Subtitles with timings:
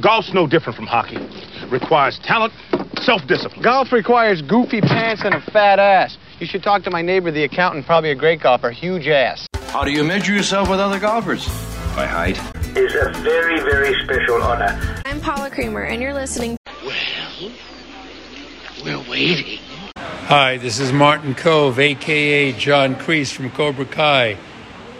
[0.00, 1.18] Golf's no different from hockey.
[1.68, 2.52] Requires talent,
[3.00, 3.62] self-discipline.
[3.62, 6.18] Golf requires goofy pants and a fat ass.
[6.40, 9.46] You should talk to my neighbor, the accountant, probably a great golfer, huge ass.
[9.68, 11.46] How do you measure yourself with other golfers?
[11.94, 12.38] By height.
[12.76, 15.00] Is a very, very special honor.
[15.04, 16.56] I'm Paula Creamer, and you're listening.
[16.84, 17.52] Well,
[18.84, 19.60] we're waiting.
[19.96, 24.36] Hi, this is Martin Kove, aka John Kreese from Cobra Kai,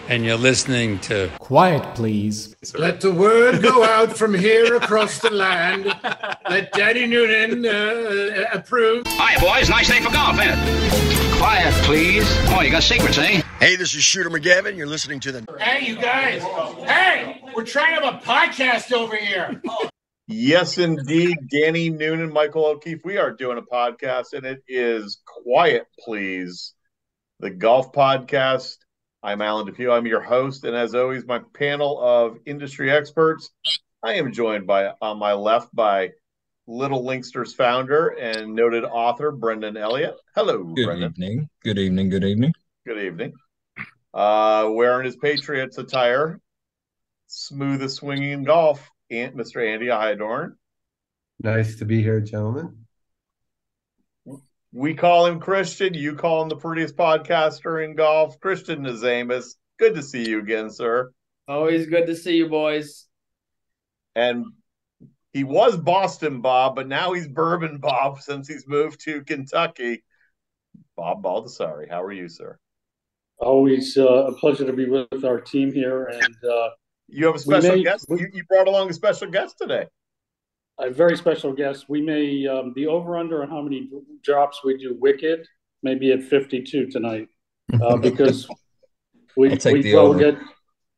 [0.07, 2.55] and you're listening to Quiet, please.
[2.77, 5.85] Let the word go out from here across the land.
[6.49, 9.03] Let Daddy Noonan uh, approve.
[9.07, 9.69] Hi, boys.
[9.69, 11.37] Nice day for golf, ain't it?
[11.37, 12.25] Quiet, please.
[12.49, 13.41] Oh, you got secrets, eh?
[13.59, 14.77] Hey, this is Shooter McGavin.
[14.77, 15.57] You're listening to the.
[15.59, 16.41] Hey, you guys.
[16.87, 19.61] Hey, we're trying to have a podcast over here.
[20.27, 21.37] Yes, indeed.
[21.51, 23.03] Danny Noonan, Michael O'Keefe.
[23.03, 26.73] We are doing a podcast, and it is Quiet Please,
[27.39, 28.77] the golf podcast.
[29.25, 29.91] I'm Alan DePew.
[29.91, 33.49] I'm your host, and as always, my panel of industry experts.
[34.03, 36.11] I am joined by on my left by
[36.67, 40.15] Little Linksters founder and noted author Brendan Elliott.
[40.35, 41.11] Hello, good Brendan.
[41.13, 41.49] evening.
[41.63, 42.09] Good evening.
[42.09, 42.53] Good evening.
[42.85, 43.33] Good evening.
[44.13, 46.39] Uh, wearing his Patriots attire,
[47.25, 49.67] smoothest swinging golf, Aunt Mr.
[49.67, 50.53] Andy Hydorn.
[51.41, 52.84] Nice to be here, gentlemen.
[54.75, 55.93] We call him Christian.
[55.93, 58.37] You call him the prettiest podcaster in golf.
[58.41, 59.55] Christian Nazamus.
[59.79, 61.13] Good to see you again, sir.
[61.47, 63.07] Always good to see you, boys.
[64.17, 64.47] And
[65.31, 70.03] he was Boston Bob, but now he's Bourbon Bob since he's moved to Kentucky.
[70.97, 72.59] Bob Baldessari, how are you, sir?
[73.37, 76.03] Always uh, a pleasure to be with our team here.
[76.07, 76.71] And uh,
[77.07, 78.07] you have a special may, guest.
[78.09, 79.85] We, you, you, brought along a special guest today.
[80.77, 81.85] A very special guest.
[81.87, 83.89] We may um, the over under on how many
[84.23, 85.47] drops we do Wicked
[85.83, 87.29] maybe at fifty two tonight
[87.81, 88.47] uh, because
[89.37, 90.37] we we, well, we, get,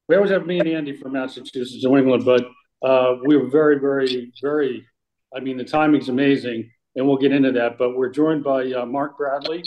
[0.08, 2.46] we always have me and Andy from Massachusetts, New England, but
[2.84, 4.86] uh, we were very very very.
[5.36, 7.78] I mean, the timing's amazing, and we'll get into that.
[7.78, 9.64] But we're joined by uh, Mark Bradley.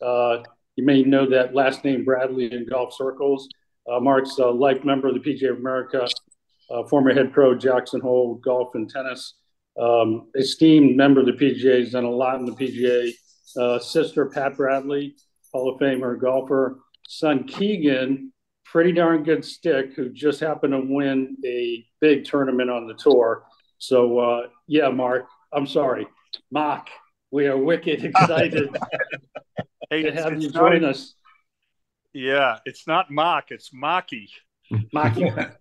[0.00, 0.38] Uh,
[0.76, 3.48] you may know that last name Bradley in golf circles.
[3.90, 6.06] Uh, Mark's a life member of the PGA of America,
[6.70, 9.34] uh, former head pro Jackson Hole golf and tennis,
[9.80, 11.78] um, esteemed member of the PGA.
[11.78, 13.12] He's done a lot in the PGA.
[13.56, 15.16] Uh, sister Pat Bradley,
[15.52, 16.78] Hall of Famer golfer.
[17.08, 18.32] Son Keegan,
[18.64, 23.44] pretty darn good stick, who just happened to win a big tournament on the tour.
[23.78, 26.06] So uh, yeah, Mark, I'm sorry,
[26.50, 26.88] Mark.
[27.30, 28.76] We are wicked excited
[29.90, 31.14] hey, to have you join us.
[32.12, 34.28] Yeah, it's not mock, it's Maki.
[34.94, 35.52] Maki.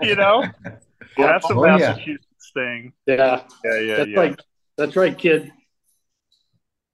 [0.02, 0.44] you know?
[0.64, 0.72] Yeah.
[1.16, 2.27] That's a Oh, Massachusetts
[2.58, 2.92] thing.
[3.06, 3.42] Yeah.
[3.64, 4.20] Yeah, yeah, That's yeah.
[4.20, 4.40] right.
[4.76, 5.52] That's right, kid.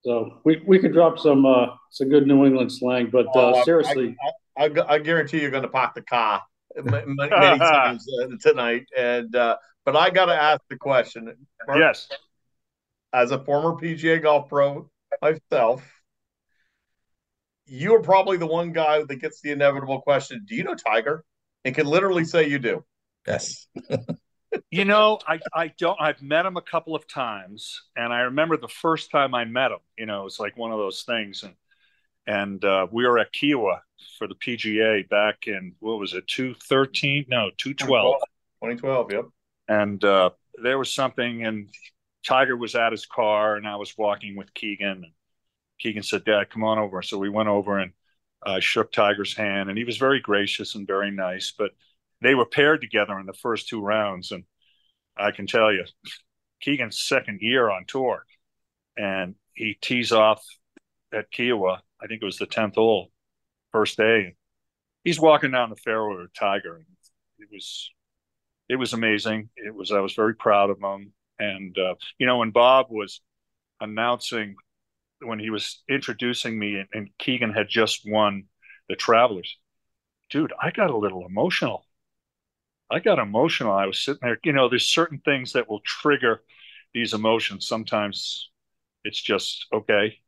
[0.05, 3.55] So we, we could drop some uh, some good New England slang, but uh, Oh,
[3.55, 4.17] I- seriously,
[4.57, 6.43] I, I, I guarantee you're going to park the car
[6.77, 8.85] many, many times uh, tonight.
[8.97, 11.35] And uh, but I got to ask the question.
[11.75, 12.09] Yes.
[13.13, 14.91] As a former PGA golf pro
[15.23, 15.83] myself,
[17.67, 21.25] you are probably the one guy that gets the inevitable question: Do you know Tiger?
[21.67, 22.85] And can literally say you do.
[23.27, 23.67] Yes.
[24.71, 26.01] You know, I, I don't.
[26.01, 29.71] I've met him a couple of times, and I remember the first time I met
[29.71, 29.79] him.
[29.97, 31.55] You know, it's like one of those things, and
[32.27, 33.81] and uh, we were at Kiawah
[34.19, 37.27] for the PGA back in what was it, two thirteen?
[37.29, 38.17] No, two twelve.
[38.63, 39.13] 2012.
[39.13, 39.25] Yep.
[39.69, 40.31] And uh,
[40.63, 41.69] there was something, and
[42.27, 44.89] Tiger was at his car, and I was walking with Keegan.
[44.89, 45.13] And
[45.79, 47.93] Keegan said, "Dad, come on over." So we went over and
[48.45, 51.53] uh, shook Tiger's hand, and he was very gracious and very nice.
[51.57, 51.73] But
[52.25, 54.45] they were paired together in the first two rounds, and
[55.17, 55.85] I can tell you,
[56.61, 58.25] Keegan's second year on tour,
[58.97, 60.45] and he tees off
[61.13, 61.79] at Kiawah.
[62.03, 63.11] I think it was the tenth hole,
[63.73, 64.37] first day.
[65.05, 66.77] He's walking down the fairway with Tiger.
[66.77, 66.87] And
[67.39, 67.91] it was,
[68.69, 69.51] it was amazing.
[69.57, 69.93] It was.
[69.93, 71.13] I was very proud of him.
[71.39, 73.21] And uh, you know, when Bob was
[73.81, 74.57] announcing,
[75.21, 78.45] when he was introducing me, and, and Keegan had just won
[78.89, 79.59] the Travelers,
[80.31, 81.85] dude, I got a little emotional.
[82.91, 83.73] I got emotional.
[83.73, 86.43] I was sitting there, you know, there's certain things that will trigger
[86.93, 87.67] these emotions.
[87.67, 88.51] Sometimes
[89.05, 90.21] it's just, okay,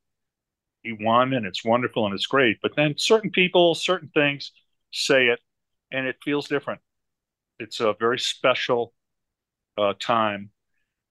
[0.82, 2.58] he won and it's wonderful and it's great.
[2.62, 4.52] But then certain people, certain things
[4.92, 5.40] say it
[5.92, 6.80] and it feels different.
[7.58, 8.94] It's a very special
[9.78, 10.50] uh, time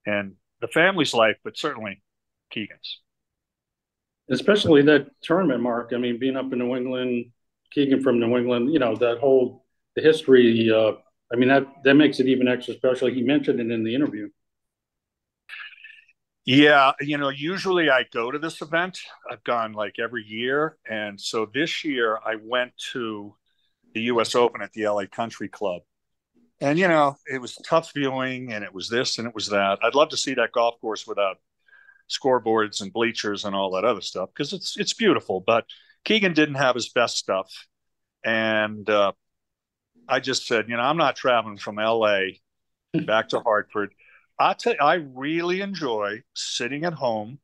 [0.06, 2.02] and the family's life, but certainly
[2.50, 3.00] Keegan's.
[4.30, 5.92] especially that tournament, Mark.
[5.94, 7.26] I mean, being up in New England,
[7.72, 10.70] Keegan from New England, you know, that whole the history.
[10.70, 10.92] Uh,
[11.32, 13.08] I mean, that that makes it even extra special.
[13.08, 14.28] He mentioned it in the interview.
[16.44, 19.00] Yeah, you know, usually I go to this event.
[19.30, 20.78] I've gone like every year.
[20.88, 23.34] And so this year I went to
[23.94, 25.82] the US Open at the LA Country Club.
[26.60, 29.78] and you know it was tough viewing, and it was this and it was that.
[29.82, 31.36] I'd love to see that golf course without
[32.10, 35.42] scoreboards and bleachers and all that other stuff because it's it's beautiful.
[35.46, 35.66] But
[36.04, 37.52] Keegan didn't have his best stuff,
[38.24, 39.12] and uh,
[40.08, 42.40] I just said, you know, I'm not traveling from L.A.
[43.06, 43.92] back to Hartford.
[44.38, 47.38] I tell you, I really enjoy sitting at home,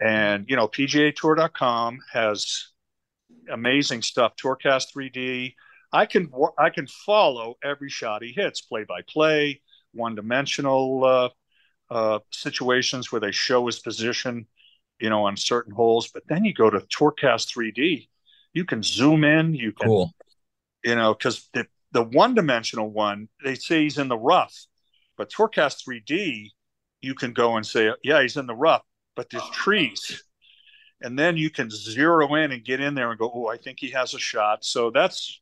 [0.00, 2.68] and you know, PGA PGAtour.com has
[3.50, 4.34] amazing stuff.
[4.36, 5.54] Tourcast 3D.
[5.92, 9.60] I can I can follow every shot he hits, play by play,
[9.92, 11.28] one dimensional uh,
[11.90, 14.46] uh, situations where they show his position,
[14.98, 16.08] you know, on certain holes.
[16.12, 18.08] But then you go to Tourcast 3D,
[18.52, 20.14] you can zoom in, you can, cool.
[20.84, 24.54] You know, because the the one dimensional one they say he's in the rough,
[25.16, 26.48] but Tourcast 3D,
[27.00, 28.82] you can go and say, yeah, he's in the rough,
[29.16, 30.22] but there's trees.
[31.00, 33.78] And then you can zero in and get in there and go, oh, I think
[33.78, 34.64] he has a shot.
[34.64, 35.40] So that's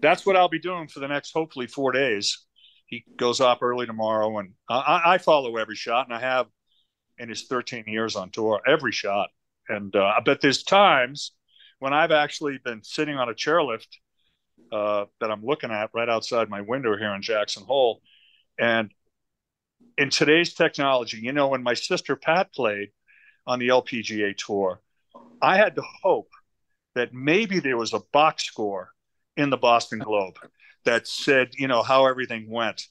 [0.00, 2.38] that's what I'll be doing for the next hopefully four days.
[2.86, 6.46] He goes off early tomorrow, and I, I follow every shot, and I have
[7.18, 9.30] in his 13 years on tour every shot.
[9.68, 11.32] And uh, I bet there's times
[11.78, 13.86] when I've actually been sitting on a chairlift
[14.72, 18.00] uh, that I'm looking at right outside my window here in Jackson Hole,
[18.58, 18.90] and
[19.98, 22.90] in today's technology, you know, when my sister Pat played
[23.46, 24.80] on the LPGA tour,
[25.40, 26.30] I had to hope
[26.94, 28.90] that maybe there was a box score
[29.36, 30.36] in the Boston Globe
[30.84, 32.86] that said, you know, how everything went.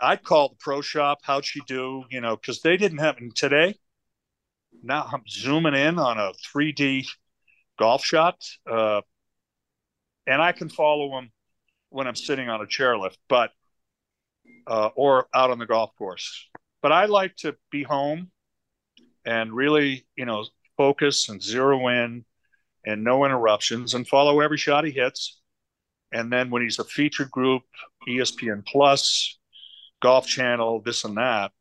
[0.00, 3.34] I'd call the pro shop, how'd she do, you know, because they didn't have it
[3.34, 3.76] today.
[4.82, 7.08] Now I'm zooming in on a 3D
[7.78, 8.36] golf shot,
[8.70, 9.00] uh,
[10.26, 11.30] and I can follow them
[11.90, 13.50] when I'm sitting on a chairlift, but
[14.66, 16.48] uh, or out on the golf course.
[16.82, 18.30] But I like to be home
[19.24, 20.46] and really, you know,
[20.76, 22.24] focus and zero in
[22.84, 25.40] and no interruptions and follow every shot he hits
[26.12, 27.62] and then when he's a featured group,
[28.08, 29.38] ESPN Plus,
[30.00, 31.52] Golf Channel, this and that,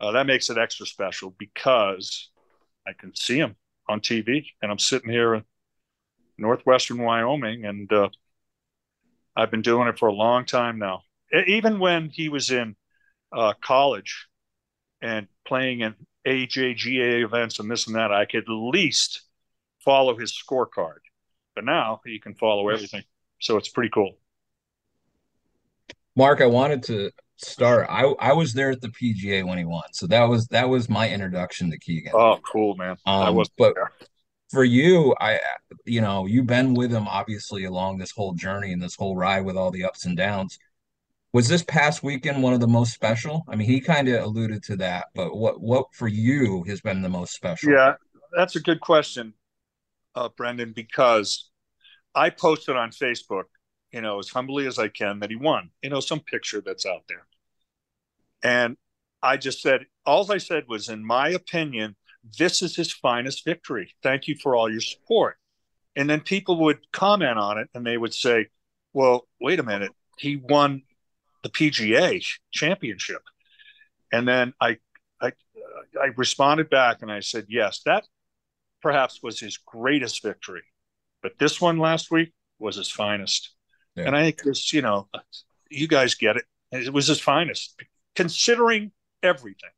[0.00, 2.30] uh, that makes it extra special because
[2.86, 3.56] I can see him
[3.88, 5.42] on TV, and I'm sitting here
[6.38, 8.08] northwestern Wyoming, and uh,
[9.36, 11.02] I've been doing it for a long time now.
[11.46, 12.76] Even when he was in
[13.32, 14.28] uh, college
[15.02, 15.94] and playing in
[16.26, 19.22] AJGA events and this and that, I could at least
[19.84, 20.98] follow his scorecard.
[21.54, 23.02] But now you can follow everything.
[23.40, 24.16] So it's pretty cool.
[26.16, 27.86] Mark, I wanted to start.
[27.90, 30.88] I I was there at the PGA when he won, so that was that was
[30.88, 32.12] my introduction to Keegan.
[32.14, 32.96] Oh, cool, man!
[33.06, 33.92] Um, I was but there.
[34.50, 35.40] For you, I
[35.84, 39.44] you know you've been with him obviously along this whole journey and this whole ride
[39.44, 40.58] with all the ups and downs.
[41.32, 43.44] Was this past weekend one of the most special?
[43.48, 47.02] I mean, he kind of alluded to that, but what what for you has been
[47.02, 47.72] the most special?
[47.72, 47.94] Yeah,
[48.36, 49.34] that's a good question,
[50.14, 51.50] uh, Brendan, because
[52.14, 53.44] I posted on Facebook,
[53.92, 56.86] you know, as humbly as I can that he won, you know, some picture that's
[56.86, 57.26] out there.
[58.42, 58.76] And
[59.22, 61.96] I just said, all I said was, in my opinion,
[62.38, 63.94] this is his finest victory.
[64.02, 65.36] Thank you for all your support.
[65.96, 68.48] And then people would comment on it and they would say,
[68.92, 70.82] well, wait a minute, he won
[71.42, 73.22] the PGA championship.
[74.12, 74.78] And then I,
[75.20, 75.32] I,
[76.00, 78.04] I responded back and I said, yes, that
[78.80, 80.62] perhaps was his greatest victory.
[81.22, 83.54] But this one last week was his finest.
[83.96, 84.04] Yeah.
[84.04, 85.08] And I think this, you know,
[85.70, 86.44] you guys get it.
[86.72, 87.80] It was his finest,
[88.16, 88.90] considering
[89.22, 89.70] everything.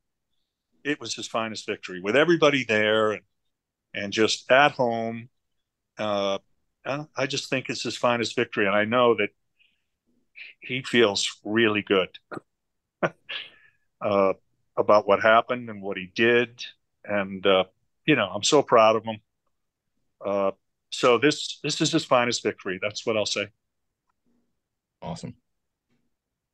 [0.87, 3.23] It was his finest victory with everybody there and
[3.93, 5.29] and just at home.
[5.99, 6.39] Uh,
[7.17, 9.31] I just think it's his finest victory, and I know that
[10.61, 12.11] he feels really good
[14.01, 14.33] uh,
[14.77, 16.65] about what happened and what he did,
[17.05, 17.65] and uh,
[18.07, 19.17] you know, I'm so proud of him.
[20.25, 20.51] Uh,
[20.91, 22.79] so this this is his finest victory.
[22.81, 23.49] That's what I'll say.
[25.03, 25.35] Awesome.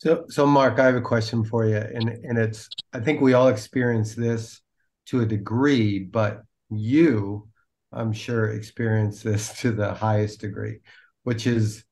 [0.02, 3.34] So so Mark, I have a question for you, and and it's I think we
[3.34, 4.60] all experience this
[5.06, 7.48] to a degree, but you,
[7.92, 10.80] I'm sure, experience this to the highest degree,
[11.22, 11.84] which is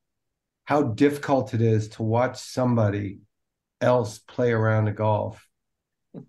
[0.64, 3.20] how difficult it is to watch somebody
[3.80, 5.46] else play around the golf,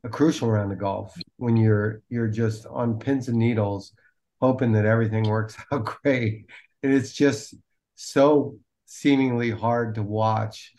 [0.04, 3.92] a crucial round of golf, when you're you're just on pins and needles
[4.40, 6.46] hoping that everything works out great.
[6.84, 7.56] And it's just
[7.96, 10.74] so seemingly hard to watch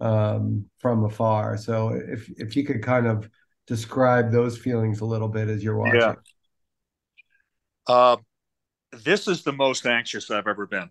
[0.00, 1.56] um, from afar.
[1.56, 3.28] So if if you could kind of
[3.66, 6.00] describe those feelings a little bit as you're watching.
[6.00, 6.14] Yeah.
[7.88, 8.16] Uh,
[8.92, 10.90] this is the most anxious I've ever been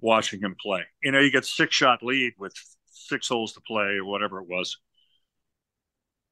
[0.00, 0.82] watching him play.
[1.02, 2.52] You know, you get six shot lead with
[2.90, 4.76] six holes to play or whatever it was.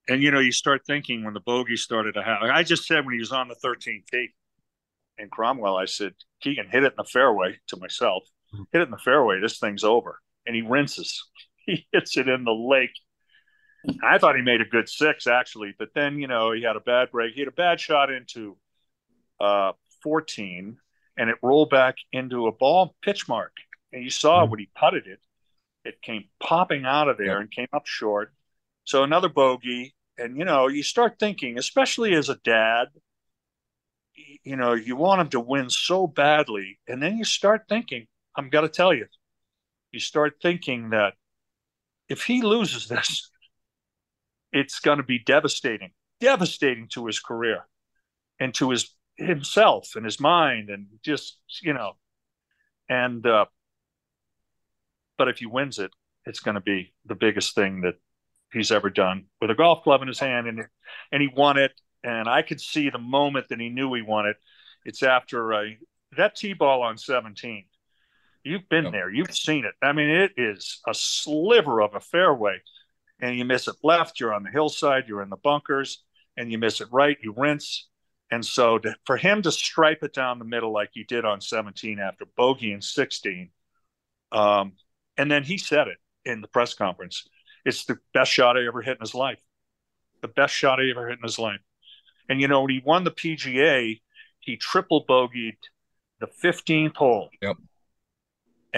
[0.08, 2.50] And you know, you start thinking when the bogey started to happen.
[2.50, 4.28] I just said when he was on the 13th tee,
[5.18, 8.22] in Cromwell, I said, Keegan, hit it in the fairway to myself.
[8.52, 8.62] Hmm.
[8.72, 9.40] Hit it in the fairway.
[9.40, 10.20] This thing's over.
[10.46, 11.28] And he rinses.
[11.76, 12.90] he hits it in the lake.
[14.02, 16.80] I thought he made a good six actually, but then you know he had a
[16.80, 17.34] bad break.
[17.34, 18.56] He had a bad shot into
[19.38, 19.72] uh,
[20.02, 20.78] 14,
[21.16, 23.52] and it rolled back into a ball pitch mark.
[23.92, 24.50] And you saw mm-hmm.
[24.50, 25.20] when he putted it,
[25.84, 27.40] it came popping out of there yeah.
[27.40, 28.32] and came up short.
[28.84, 32.88] So another bogey, and you know you start thinking, especially as a dad,
[34.42, 38.48] you know you want him to win so badly, and then you start thinking, I'm
[38.48, 39.06] going to tell you,
[39.92, 41.14] you start thinking that
[42.08, 43.30] if he loses this,
[44.52, 47.66] it's going to be devastating, devastating to his career
[48.40, 51.94] and to his himself and his mind and just you know
[52.88, 53.44] and uh
[55.16, 55.90] but if he wins it
[56.24, 57.94] it's going to be the biggest thing that
[58.52, 60.64] he's ever done with a golf club in his hand and
[61.10, 61.72] and he won it.
[62.04, 64.36] And i could see the moment that he knew he won it.
[64.84, 65.64] It's after uh,
[66.16, 67.64] that tee-ball on 17
[68.45, 72.57] you've been there you've seen it i mean it is a sliver of a fairway
[73.21, 76.04] and you miss it left you're on the hillside you're in the bunkers
[76.37, 77.88] and you miss it right you rinse
[78.30, 81.40] and so to, for him to stripe it down the middle like he did on
[81.40, 83.50] 17 after bogey in 16,
[84.33, 84.73] um,
[85.16, 87.26] and then he said it in the press conference.
[87.64, 89.38] It's the best shot I ever hit in his life.
[90.21, 91.61] The best shot I ever hit in his life.
[92.28, 94.00] And you know, when he won the PGA,
[94.40, 95.57] he triple bogeyed
[96.21, 97.30] the 15th hole.
[97.40, 97.57] Yep.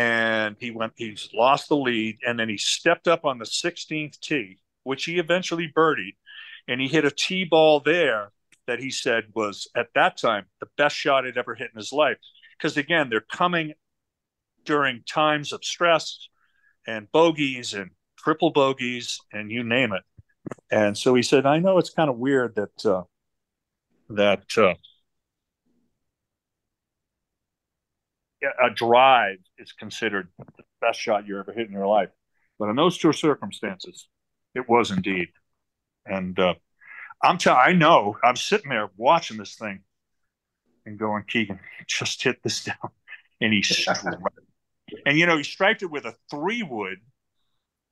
[0.01, 2.21] And he went, he's lost the lead.
[2.27, 6.17] And then he stepped up on the 16th tee, which he eventually birdied.
[6.67, 8.33] And he hit a tee ball there
[8.67, 11.93] that he said was at that time the best shot he'd ever hit in his
[11.93, 12.17] life.
[12.57, 13.75] Because again, they're coming
[14.65, 16.29] during times of stress
[16.87, 20.03] and bogeys and triple bogeys and you name it.
[20.71, 23.03] And so he said, I know it's kind of weird that uh,
[24.09, 24.75] that uh,
[28.43, 32.11] a drive is considered the best shot you ever hit in your life.
[32.59, 34.09] But in those two circumstances,
[34.55, 35.29] it was indeed.
[36.07, 36.55] And uh,
[37.23, 38.17] I'm telling, I know.
[38.25, 39.81] I'm sitting there watching this thing
[40.87, 42.91] and going, Keegan, just hit this down,
[43.41, 43.63] and he
[45.07, 46.99] and you know he striped it with a three wood.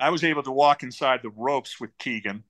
[0.01, 2.45] I was able to walk inside the ropes with Keegan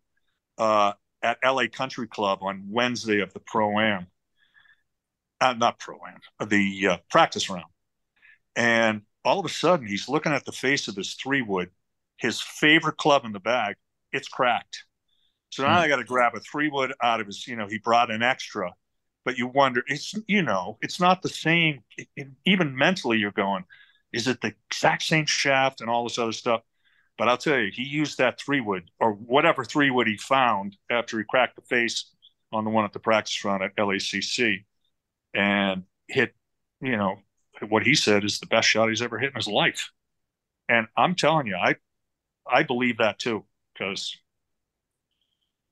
[0.59, 4.07] uh, at LA Country Club on Wednesday of the pro am,
[5.41, 7.65] uh, not pro am, the uh, practice round,
[8.59, 11.71] and all of a sudden he's looking at the face of his three wood,
[12.19, 13.77] his favorite club in the bag.
[14.13, 14.85] It's cracked
[15.51, 15.81] so now mm.
[15.81, 18.23] I got to grab a three wood out of his, you know, he brought an
[18.23, 18.73] extra,
[19.25, 21.83] but you wonder, it's, you know, it's not the same.
[21.97, 23.65] It, it, even mentally, you're going,
[24.13, 26.63] is it the exact same shaft and all this other stuff?
[27.17, 30.77] But I'll tell you, he used that three wood or whatever three wood he found
[30.91, 32.13] after he cracked the face
[32.53, 34.65] on the one at the practice round at LACC
[35.35, 36.35] and hit,
[36.81, 37.17] you know,
[37.67, 39.91] what he said is the best shot he's ever hit in his life.
[40.69, 41.77] And I'm telling you, I,
[42.51, 44.17] I believe that too, because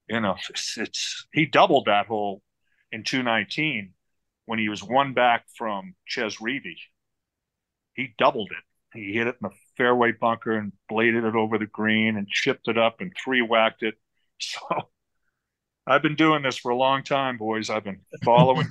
[0.09, 2.43] you know, it's, it's he doubled that hole
[2.93, 3.93] in 219
[4.47, 6.78] when he was one back from Chez Reavie.
[7.95, 8.99] He doubled it.
[8.99, 12.69] He hit it in the fairway bunker and bladed it over the green and chipped
[12.69, 13.95] it up and three whacked it.
[14.38, 14.90] So
[15.87, 17.71] I've been doing this for a long time, boys.
[17.71, 18.69] I've been following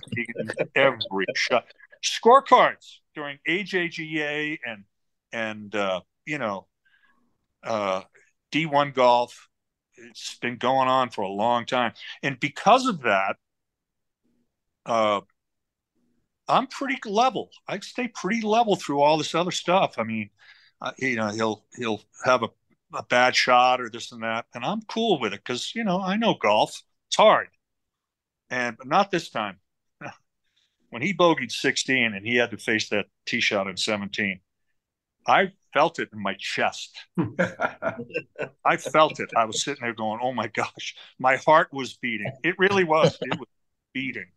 [0.75, 1.65] every shot.
[2.03, 4.83] Scorecards during AJGA and
[5.31, 6.67] and uh, you know
[7.63, 8.01] uh,
[8.51, 9.49] D1 golf
[9.97, 11.93] it's been going on for a long time,
[12.23, 13.37] and because of that,
[14.85, 15.21] uh,
[16.47, 17.49] I'm pretty level.
[17.67, 19.95] I stay pretty level through all this other stuff.
[19.97, 20.29] I mean,
[20.81, 22.49] uh, you know, he'll he'll have a,
[22.93, 26.01] a bad shot or this and that, and I'm cool with it because you know
[26.01, 26.81] I know golf.
[27.07, 27.47] It's hard,
[28.49, 29.59] and but not this time.
[30.89, 34.39] When he bogeyed 16 and he had to face that tee shot in 17,
[35.27, 36.95] I felt it in my chest.
[38.65, 39.29] I felt it.
[39.35, 42.31] I was sitting there going, "Oh my gosh!" My heart was beating.
[42.43, 43.17] It really was.
[43.21, 43.47] It was
[43.93, 44.27] beating.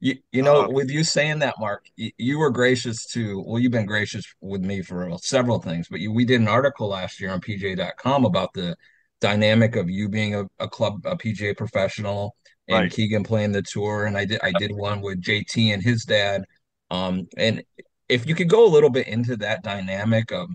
[0.00, 3.42] You, you know, uh, with you saying that, Mark, you, you, were gracious to.
[3.46, 6.88] Well, you've been gracious with me for several things, but you, we did an article
[6.88, 8.76] last year on PJ.com about the
[9.20, 12.36] dynamic of you being a, a club, a PGA professional,
[12.68, 12.92] and right.
[12.92, 16.44] Keegan playing the tour, and I did I did one with JT and his dad.
[16.90, 17.62] Um, and
[18.08, 20.48] if you could go a little bit into that dynamic of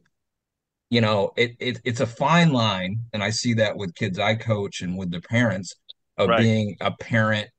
[0.89, 4.35] you know it, it it's a fine line and i see that with kids i
[4.35, 5.73] coach and with the parents
[6.17, 6.39] of right.
[6.39, 7.49] being a parent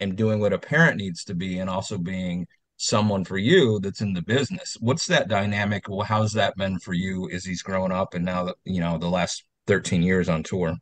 [0.00, 4.00] and doing what a parent needs to be and also being someone for you that's
[4.00, 7.92] in the business what's that dynamic well how's that been for you as he's grown
[7.92, 10.74] up and now that you know the last 13 years on tour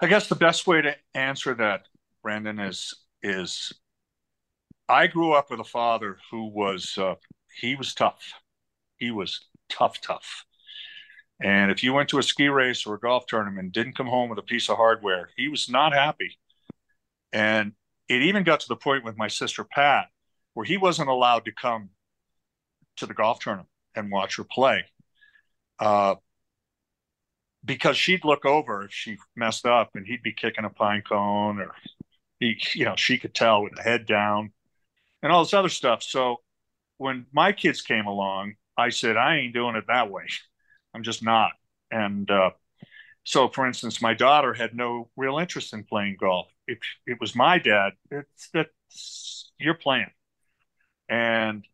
[0.00, 1.86] i guess the best way to answer that
[2.22, 3.72] brandon is is
[4.88, 7.16] I grew up with a father who was uh,
[7.60, 8.32] he was tough.
[8.98, 10.44] He was tough, tough.
[11.42, 14.30] And if you went to a ski race or a golf tournament, didn't come home
[14.30, 16.38] with a piece of hardware, he was not happy.
[17.32, 17.72] And
[18.08, 20.06] it even got to the point with my sister Pat,
[20.54, 21.90] where he wasn't allowed to come
[22.96, 24.84] to the golf tournament and watch her play.
[25.78, 26.14] Uh,
[27.66, 31.60] because she'd look over if she messed up and he'd be kicking a pine cone
[31.60, 31.72] or
[32.38, 34.52] he, you know, she could tell with the head down
[35.22, 36.02] and all this other stuff.
[36.02, 36.36] So
[36.98, 40.26] when my kids came along, I said, I ain't doing it that way.
[40.94, 41.52] I'm just not.
[41.90, 42.50] And uh,
[43.24, 46.48] so, for instance, my daughter had no real interest in playing golf.
[46.66, 48.68] If it was my dad, it's that
[49.58, 50.10] you're playing.
[51.08, 51.64] And,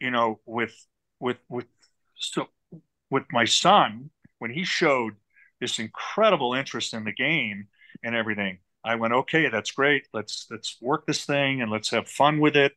[0.00, 0.74] you know, with,
[1.18, 1.66] with, with,
[2.16, 2.48] so
[3.10, 4.10] with my son,
[4.40, 5.14] when he showed
[5.60, 7.68] this incredible interest in the game
[8.02, 10.08] and everything, I went, okay, that's great.
[10.12, 12.72] Let's let's work this thing and let's have fun with it.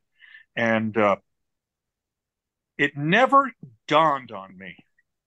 [0.55, 1.15] And uh,
[2.77, 3.51] it never
[3.87, 4.75] dawned on me,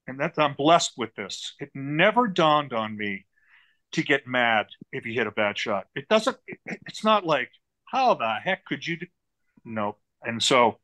[0.07, 1.55] and that I'm blessed with this.
[1.59, 3.27] It never dawned on me
[3.93, 5.87] to get mad if you hit a bad shot.
[5.95, 6.37] It doesn't.
[6.47, 7.51] It, it's not like
[7.87, 8.99] how the heck could you?
[8.99, 9.07] Do?
[9.65, 9.97] No.
[10.23, 10.79] And so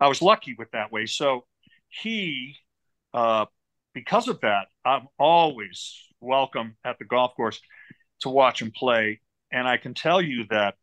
[0.00, 1.06] I was lucky with that way.
[1.06, 1.46] So
[1.88, 2.56] he,
[3.12, 3.46] uh,
[3.94, 7.60] because of that, I'm always welcome at the golf course
[8.20, 9.20] to watch him play
[9.54, 10.74] and I can tell you that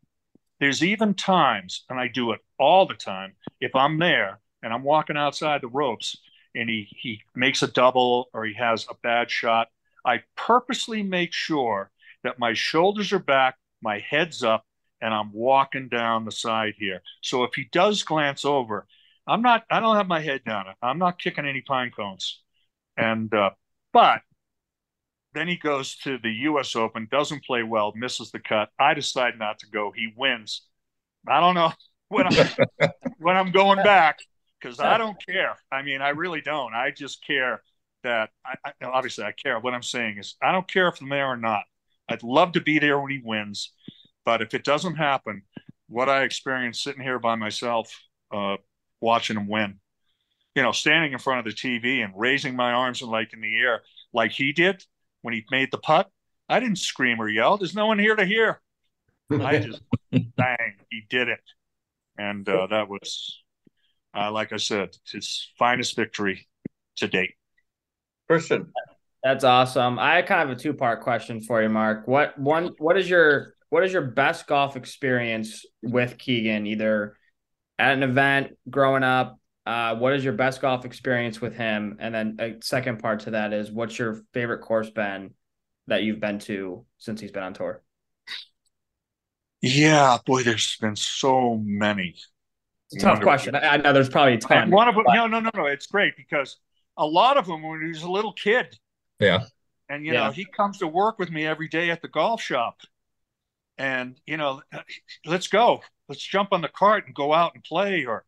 [0.58, 4.84] there's even times, and I do it all the time, if I'm there and I'm
[4.84, 6.16] walking outside the ropes
[6.54, 9.68] and he, he makes a double or he has a bad shot,
[10.06, 11.90] I purposely make sure
[12.24, 14.64] that my shoulders are back, my head's up,
[15.00, 17.02] and I'm walking down the side here.
[17.20, 18.86] So if he does glance over,
[19.26, 20.66] I'm not, I don't have my head down.
[20.80, 22.41] I'm not kicking any pine cones.
[23.02, 23.50] And, uh,
[23.92, 24.20] but
[25.34, 26.76] then he goes to the U.S.
[26.76, 28.68] Open, doesn't play well, misses the cut.
[28.78, 29.92] I decide not to go.
[29.94, 30.62] He wins.
[31.26, 31.72] I don't know
[32.08, 34.18] when I'm when I'm going back
[34.60, 35.56] because I don't care.
[35.70, 36.74] I mean, I really don't.
[36.74, 37.62] I just care
[38.04, 39.58] that I, I, obviously I care.
[39.58, 41.62] What I'm saying is, I don't care if I'm there or not.
[42.08, 43.72] I'd love to be there when he wins,
[44.24, 45.42] but if it doesn't happen,
[45.88, 47.94] what I experienced sitting here by myself,
[48.32, 48.56] uh,
[49.00, 49.78] watching him win,
[50.54, 53.40] you know, standing in front of the TV and raising my arms and like in
[53.40, 54.84] the air like he did,
[55.22, 56.10] when he made the putt,
[56.48, 57.56] I didn't scream or yell.
[57.56, 58.60] There's no one here to hear.
[59.30, 61.40] I just bang, he did it,
[62.18, 63.42] and uh, that was,
[64.14, 66.46] uh, like I said, his finest victory
[66.96, 67.34] to date.
[68.28, 68.72] Christian,
[69.22, 69.98] that's awesome.
[69.98, 72.06] I kind of have a two part question for you, Mark.
[72.06, 72.72] What one?
[72.78, 76.66] What is your what is your best golf experience with Keegan?
[76.66, 77.16] Either
[77.78, 81.96] at an event growing up, uh, what is your best golf experience with him?
[82.00, 85.34] And then a second part to that is what's your favorite course been
[85.86, 87.82] that you've been to since he's been on tour?
[89.60, 92.16] Yeah, boy, there's been so many.
[92.90, 93.54] It's a tough question.
[93.54, 94.70] I, know there's probably a ton.
[94.70, 95.14] One of them, but...
[95.14, 95.66] no, no, no, no.
[95.66, 96.56] It's great because
[96.96, 98.76] a lot of them when he was a little kid.
[99.20, 99.44] Yeah.
[99.88, 100.26] And you yeah.
[100.26, 102.80] know, he comes to work with me every day at the golf shop.
[103.78, 104.62] And you know,
[105.24, 105.82] let's go.
[106.08, 108.24] Let's jump on the cart and go out and play or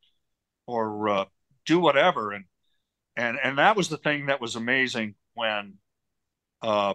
[0.67, 1.25] or uh,
[1.67, 2.33] do whatever.
[2.33, 2.45] And
[3.17, 5.75] and and that was the thing that was amazing when
[6.63, 6.95] uh,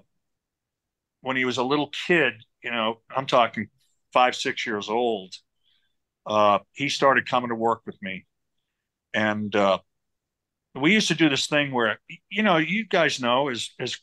[1.22, 2.34] when he was a little kid.
[2.64, 3.68] You know, I'm talking
[4.14, 5.34] five six years old.
[6.26, 8.26] Uh, he started coming to work with me,
[9.14, 9.80] and uh,
[10.76, 13.98] we used to do this thing where you know you guys know as as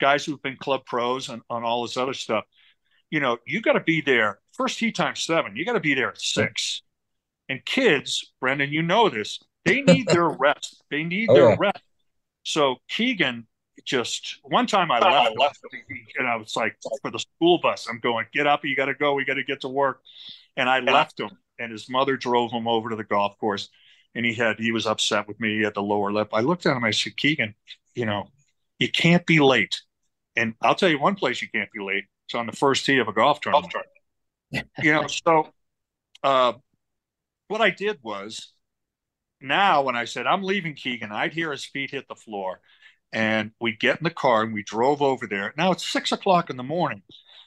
[0.00, 2.44] guys who've been club pros and on all this other stuff
[3.10, 5.94] you know you got to be there first tee time seven you got to be
[5.94, 6.82] there at six
[7.52, 10.82] and kids, Brendan, you know this, they need their rest.
[10.90, 11.56] They need oh, their yeah.
[11.58, 11.82] rest.
[12.44, 13.46] So Keegan
[13.84, 15.58] just one time I left, left
[16.18, 18.94] and I was like for the school bus, I'm going, get up, you got to
[18.94, 20.00] go, we got to get to work.
[20.56, 23.68] And I left him, and his mother drove him over to the golf course,
[24.14, 25.58] and he had he was upset with me.
[25.58, 26.30] He had the lower lip.
[26.32, 27.54] I looked at him, I said, Keegan,
[27.94, 28.28] you know,
[28.78, 29.82] you can't be late.
[30.36, 32.04] And I'll tell you one place you can't be late.
[32.26, 33.74] It's on the first tee of a golf tournament.
[34.52, 35.48] you know, so
[36.22, 36.52] uh,
[37.52, 38.54] what I did was
[39.40, 42.60] now when I said I'm leaving Keegan, I'd hear his feet hit the floor,
[43.12, 45.52] and we'd get in the car and we drove over there.
[45.56, 47.02] Now it's six o'clock in the morning,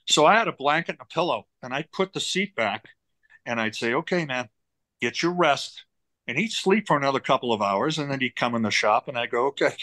[0.05, 2.85] so I had a blanket and a pillow, and I'd put the seat back,
[3.47, 4.49] and I'd say, "Okay, man,
[5.01, 5.85] get your rest."
[6.27, 9.07] And he'd sleep for another couple of hours, and then he'd come in the shop,
[9.07, 9.75] and I'd go, "Okay,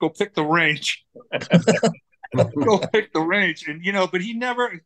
[0.00, 1.06] go pick the range."
[2.64, 4.80] go pick the range, and you know, but he never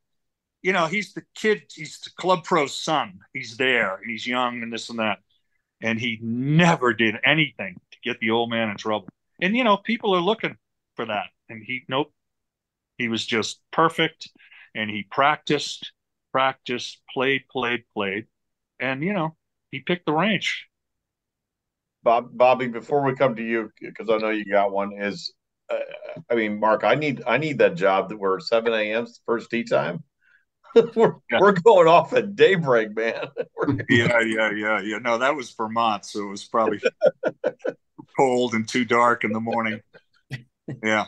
[0.63, 3.19] you know, he's the kid, he's the club pro's son.
[3.35, 5.19] He's there and he's young and this and that.
[5.83, 9.09] And he never did anything to get the old man in trouble.
[9.41, 10.57] And, you know, people are looking
[10.95, 11.27] for that.
[11.49, 12.13] And he, nope,
[12.97, 14.31] he was just perfect.
[14.75, 15.93] And he practiced,
[16.31, 18.27] practiced, played, played, played.
[18.79, 19.37] And, you know,
[19.73, 20.69] he picked the range.
[22.05, 25.33] Bob, Bobby, before we come to you, because I know you got one, is
[25.69, 25.79] uh,
[26.31, 29.07] I mean, Mark, I need I need that job that we're 7 a.m.
[29.25, 30.03] first tea time.
[30.97, 31.41] we're, yeah.
[31.41, 33.27] we're going off at daybreak, man.
[33.89, 34.99] yeah, yeah, yeah, yeah.
[34.99, 36.81] No, that was Vermont, so it was probably
[38.17, 39.81] cold and too dark in the morning.
[40.83, 41.07] Yeah.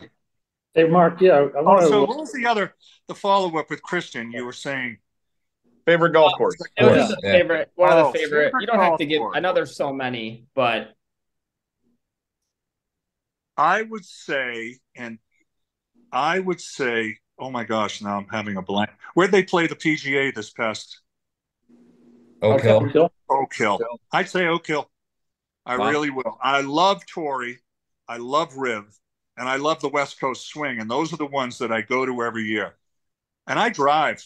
[0.73, 1.21] Hey, Mark.
[1.21, 1.47] Yeah.
[1.57, 2.75] I want oh, so what was the other
[3.07, 4.31] the follow up with Christian?
[4.31, 4.97] You were saying
[5.85, 6.55] favorite golf uh, course.
[6.77, 7.31] It was yeah.
[7.31, 7.71] favorite.
[7.75, 8.45] One oh, of the oh, favorite.
[8.45, 9.19] favorite you don't have to give.
[9.19, 9.33] Course.
[9.35, 10.93] I know there's so many, but
[13.57, 15.19] I would say, and
[16.11, 18.89] I would say, oh my gosh, now I'm having a blank.
[19.13, 21.01] Where'd they play the PGA this past?
[22.41, 22.77] Oak Hill.
[22.83, 23.11] Oak Hill.
[23.29, 23.79] Oak Hill.
[24.11, 24.89] I'd say Oak Hill.
[25.65, 25.89] I wow.
[25.89, 26.37] really will.
[26.41, 27.59] I love Torrey.
[28.07, 28.83] I love Riv.
[29.37, 30.79] And I love the West Coast swing.
[30.79, 32.75] And those are the ones that I go to every year.
[33.47, 34.23] And I drive.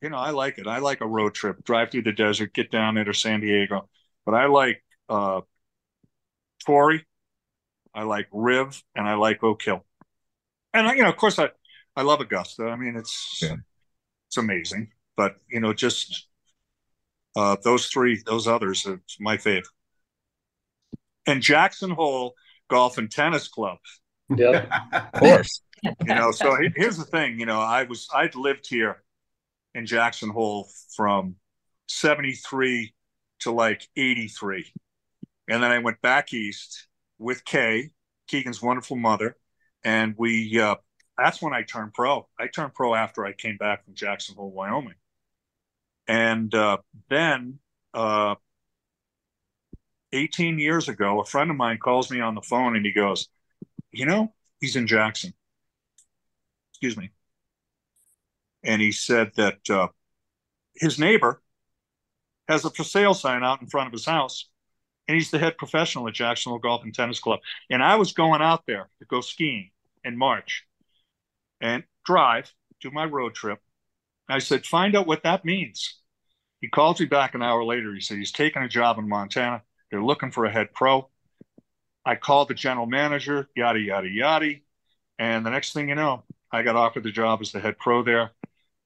[0.00, 0.66] You know, I like it.
[0.66, 3.88] I like a road trip, drive through the desert, get down into San Diego.
[4.24, 5.42] But I like uh,
[6.64, 7.04] Torrey.
[7.94, 8.82] I like Riv.
[8.94, 9.84] And I like Oak Hill.
[10.74, 11.50] And, you know, of course, I,
[11.96, 12.64] I love Augusta.
[12.64, 13.56] I mean, it's yeah.
[14.28, 14.88] it's amazing.
[15.16, 16.28] But, you know, just
[17.36, 19.66] uh, those three, those others, are my favorite
[21.26, 22.34] and Jackson Hole
[22.68, 23.78] Golf and Tennis Club.
[24.34, 25.60] Yeah, of course.
[25.82, 27.38] you know, so here's the thing.
[27.38, 29.02] You know, I was I'd lived here
[29.74, 31.36] in Jackson Hole from
[31.88, 32.94] '73
[33.40, 34.72] to like '83,
[35.48, 37.90] and then I went back east with Kay,
[38.28, 39.36] Keegan's wonderful mother,
[39.84, 40.60] and we.
[40.60, 40.76] Uh,
[41.18, 42.26] that's when I turned pro.
[42.38, 44.94] I turned pro after I came back from Jackson Hole, Wyoming,
[46.06, 47.58] and uh, then
[47.94, 48.36] uh,
[50.12, 53.28] 18 years ago, a friend of mine calls me on the phone and he goes,
[53.92, 55.32] You know, he's in Jackson.
[56.72, 57.10] Excuse me.
[58.62, 59.88] And he said that uh,
[60.74, 61.40] his neighbor
[62.48, 64.48] has a for sale sign out in front of his house,
[65.08, 67.40] and he's the head professional at Jackson Hole Golf and Tennis Club.
[67.70, 69.70] And I was going out there to go skiing
[70.04, 70.64] in March
[71.60, 73.60] and drive, do my road trip.
[74.28, 76.00] I said, Find out what that means.
[76.60, 77.94] He calls me back an hour later.
[77.94, 81.08] He said he's taking a job in Montana they're looking for a head pro.
[82.04, 84.54] I called the general manager, yada, yada, yada.
[85.18, 88.02] And the next thing you know, I got offered the job as the head pro
[88.02, 88.32] there.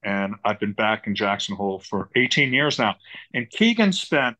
[0.02, 2.96] And I've been back in Jackson Hole for 18 years now.
[3.34, 4.36] And Keegan spent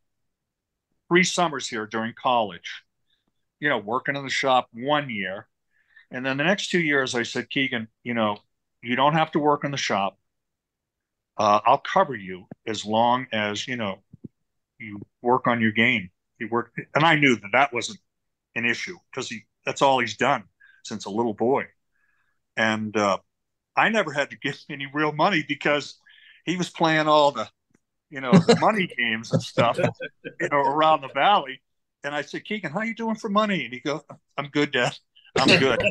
[1.08, 2.82] three summers here during college,
[3.58, 5.46] you know, working in the shop one year.
[6.10, 8.38] And then the next two years, I said, Keegan, you know,
[8.82, 10.18] you don't have to work in the shop.
[11.36, 14.00] Uh, I'll cover you as long as, you know,
[14.78, 16.10] you work on your game.
[16.38, 18.00] He worked, and I knew that that wasn't
[18.54, 20.44] an issue because he that's all he's done
[20.84, 21.66] since a little boy.
[22.56, 23.18] And uh,
[23.76, 25.98] I never had to give any real money because
[26.44, 27.48] he was playing all the,
[28.10, 31.60] you know, the money games and stuff, you know, around the valley.
[32.02, 33.64] And I said, Keegan, how are you doing for money?
[33.64, 34.00] And he goes,
[34.36, 34.96] I'm good, Dad.
[35.36, 35.82] I'm good.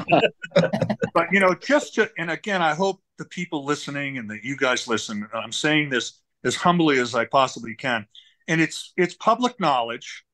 [1.14, 4.58] but you know, just to, and again, I hope the people listening and that you
[4.58, 5.28] guys listen.
[5.34, 8.06] I'm saying this as humbly as I possibly can,
[8.48, 10.26] and it's it's public knowledge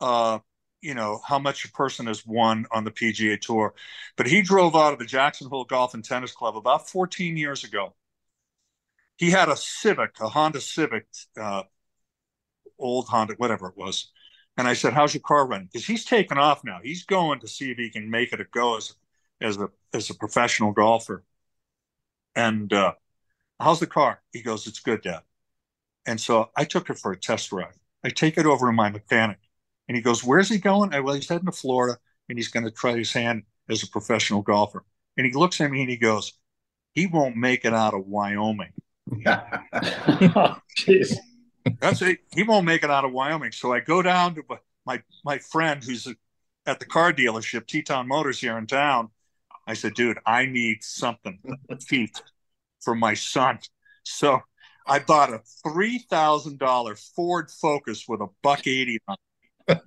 [0.00, 0.38] uh,
[0.80, 3.74] you know how much a person has won on the PGA Tour,
[4.16, 7.64] but he drove out of the Jackson Hole Golf and Tennis Club about 14 years
[7.64, 7.94] ago.
[9.16, 11.06] He had a Civic, a Honda Civic,
[11.40, 11.64] uh,
[12.78, 14.12] old Honda, whatever it was.
[14.58, 16.80] And I said, "How's your car running?" Because he's taken off now.
[16.82, 18.94] He's going to see if he can make it a go as
[19.40, 21.24] as a as a professional golfer.
[22.34, 22.94] And uh,
[23.60, 24.20] how's the car?
[24.32, 25.22] He goes, "It's good, Dad."
[26.08, 27.74] And so I took it for a test ride.
[28.02, 29.38] I take it over to my mechanic
[29.88, 30.94] and he goes, Where's he going?
[30.94, 33.88] I, well, he's heading to Florida and he's going to try his hand as a
[33.88, 34.84] professional golfer.
[35.16, 36.32] And he looks at me and he goes,
[36.94, 38.72] He won't make it out of Wyoming.
[39.26, 41.16] oh, Jeez.
[41.80, 42.20] That's it.
[42.34, 43.52] He won't make it out of Wyoming.
[43.52, 44.42] So I go down to
[44.86, 46.08] my my friend who's
[46.66, 49.10] at the car dealership, Teton Motors here in town.
[49.66, 51.38] I said, dude, I need something
[51.86, 52.22] feet
[52.80, 53.58] for my son.
[54.02, 54.40] So
[54.86, 59.16] I bought a three thousand dollar Ford Focus with a buck eighty on
[59.68, 59.82] it.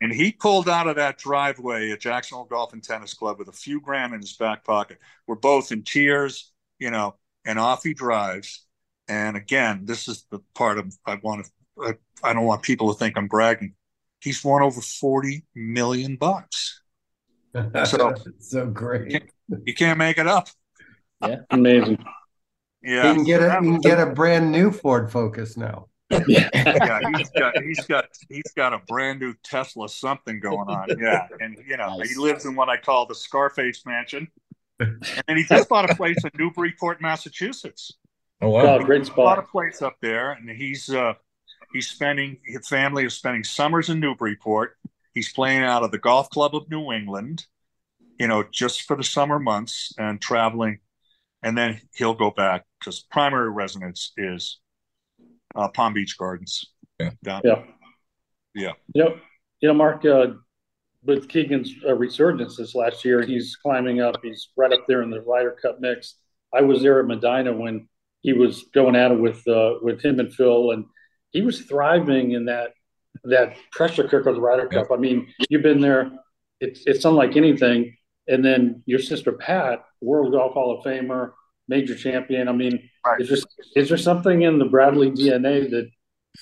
[0.00, 3.48] and he pulled out of that driveway at Jackson Hole Golf and Tennis Club with
[3.48, 4.98] a few grand in his back pocket.
[5.26, 8.64] We're both in tears, you know, and off he drives.
[9.08, 11.50] And again, this is the part of I want to.
[11.80, 13.74] I, I don't want people to think I'm bragging.
[14.20, 16.82] He's won over forty million bucks.
[17.86, 19.10] So so great.
[19.10, 19.30] You can't,
[19.66, 20.48] you can't make it up.
[21.22, 22.04] Yeah, amazing.
[22.82, 25.88] Yeah, you can get a you can get a brand new Ford Focus now
[26.26, 26.48] yeah,
[27.16, 30.88] he's got he's got he's got a brand new Tesla something going on.
[30.98, 34.26] Yeah, and you know he lives in what I call the Scarface Mansion,
[34.80, 37.92] and he just bought a place in Newburyport, Massachusetts.
[38.40, 39.16] Oh wow, great spot!
[39.16, 41.14] Bought a place up there, and he's uh
[41.72, 44.76] he's spending his family is spending summers in Newburyport.
[45.14, 47.46] He's playing out of the Golf Club of New England,
[48.18, 50.78] you know, just for the summer months and traveling.
[51.42, 54.60] And then he'll go back because primary residence is
[55.54, 56.64] uh, Palm Beach Gardens.
[56.98, 57.10] Yeah.
[57.22, 57.42] Down.
[57.44, 57.62] Yeah.
[58.54, 58.72] Yeah.
[58.94, 59.16] Yep.
[59.60, 60.26] You know, Mark, uh,
[61.04, 64.16] with Keegan's uh, resurgence this last year, he's climbing up.
[64.22, 66.14] He's right up there in the Ryder Cup mix.
[66.52, 67.88] I was there at Medinah when
[68.22, 70.84] he was going at it with uh, with him and Phil, and
[71.30, 72.72] he was thriving in that
[73.24, 74.88] that pressure cooker of the Ryder Cup.
[74.92, 76.10] I mean, you've been there.
[76.60, 77.94] It's it's unlike anything.
[78.28, 81.32] And then your sister Pat, World Golf Hall of Famer,
[81.66, 82.48] major champion.
[82.48, 83.20] I mean, right.
[83.20, 83.38] is there
[83.76, 85.88] is there something in the Bradley DNA that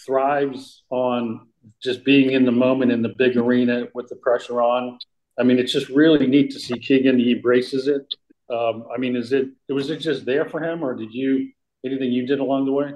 [0.04, 1.48] thrives on
[1.82, 4.98] just being in the moment in the big arena with the pressure on?
[5.38, 7.18] I mean, it's just really neat to see Keegan.
[7.18, 8.06] He embraces it.
[8.48, 11.50] Um, I mean, is it was it just there for him, or did you
[11.86, 12.94] anything you did along the way?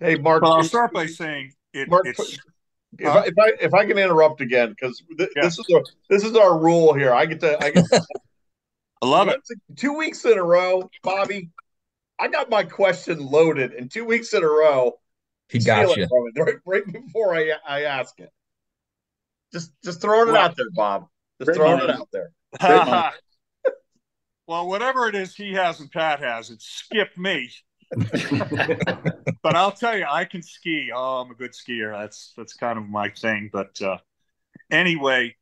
[0.00, 0.42] Hey, Mark.
[0.42, 2.38] Well, I'll start by saying it, Mark, it's.
[2.98, 5.42] If, I, if I if I can interrupt again because th- yeah.
[5.42, 7.14] this is a, this is our rule here.
[7.14, 7.86] I get to I get.
[7.86, 8.06] To,
[9.02, 9.40] I love it.
[9.76, 11.50] Two weeks in a row, Bobby.
[12.20, 14.98] I got my question loaded, and two weeks in a row,
[15.48, 18.30] he got you right, right, before I I ask it.
[19.52, 21.08] Just just throwing it well, out there, Bob.
[21.42, 21.90] Just throwing mind.
[21.90, 22.30] it out there.
[24.46, 27.50] well, whatever it is he has and Pat has, it skipped me.
[29.42, 30.90] but I'll tell you, I can ski.
[30.94, 31.92] Oh, I'm a good skier.
[31.92, 33.50] That's that's kind of my thing.
[33.52, 33.98] But uh,
[34.70, 35.36] anyway,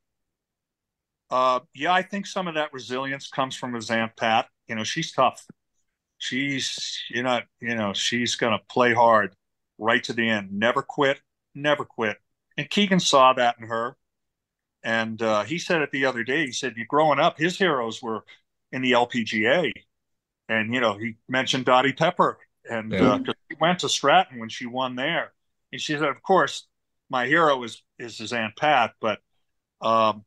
[1.30, 4.48] uh, yeah, I think some of that resilience comes from his aunt Pat.
[4.68, 5.46] You know, she's tough.
[6.18, 9.34] She's you know you know she's gonna play hard
[9.78, 10.52] right to the end.
[10.52, 11.20] Never quit.
[11.54, 12.18] Never quit.
[12.56, 13.96] And Keegan saw that in her.
[14.82, 16.46] And uh, he said it the other day.
[16.46, 18.24] He said, "You growing up, his heroes were
[18.72, 19.72] in the LPGA."
[20.50, 23.14] and you know he mentioned Dottie Pepper, and yeah.
[23.14, 25.32] uh, he went to Stratton when she won there,
[25.72, 26.66] and she said, of course,
[27.08, 29.20] my hero is is his aunt Pat, but
[29.80, 30.24] um,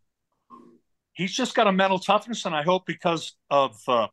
[1.12, 4.08] he's just got a mental toughness, and I hope because of uh,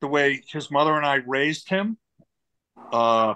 [0.00, 1.96] the way his mother and I raised him,
[2.92, 3.34] uh,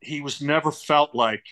[0.00, 1.44] he was never felt like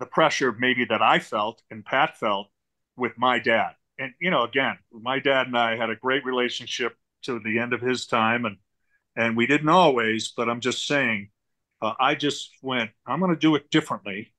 [0.00, 2.48] the pressure maybe that I felt and Pat felt
[2.96, 3.74] with my dad.
[3.98, 7.72] And you know, again, my dad and I had a great relationship to the end
[7.72, 8.56] of his time, and
[9.16, 10.32] and we didn't always.
[10.36, 11.30] But I'm just saying,
[11.80, 12.90] uh, I just went.
[13.06, 14.32] I'm going to do it differently,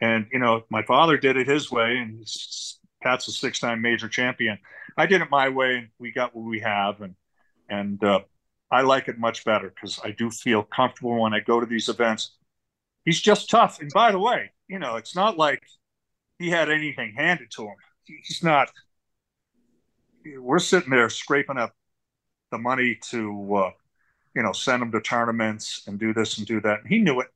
[0.00, 2.26] and you know, my father did it his way, and
[3.02, 4.58] Pat's a six-time major champion.
[4.96, 7.14] I did it my way, and we got what we have, and
[7.68, 8.20] and uh,
[8.70, 11.88] I like it much better because I do feel comfortable when I go to these
[11.88, 12.32] events.
[13.04, 15.62] He's just tough, and by the way, you know, it's not like
[16.38, 17.76] he had anything handed to him.
[18.08, 18.70] He's not.
[20.38, 21.74] We're sitting there scraping up
[22.50, 23.70] the money to uh,
[24.34, 26.80] you know send him to tournaments and do this and do that.
[26.80, 27.28] And he knew it.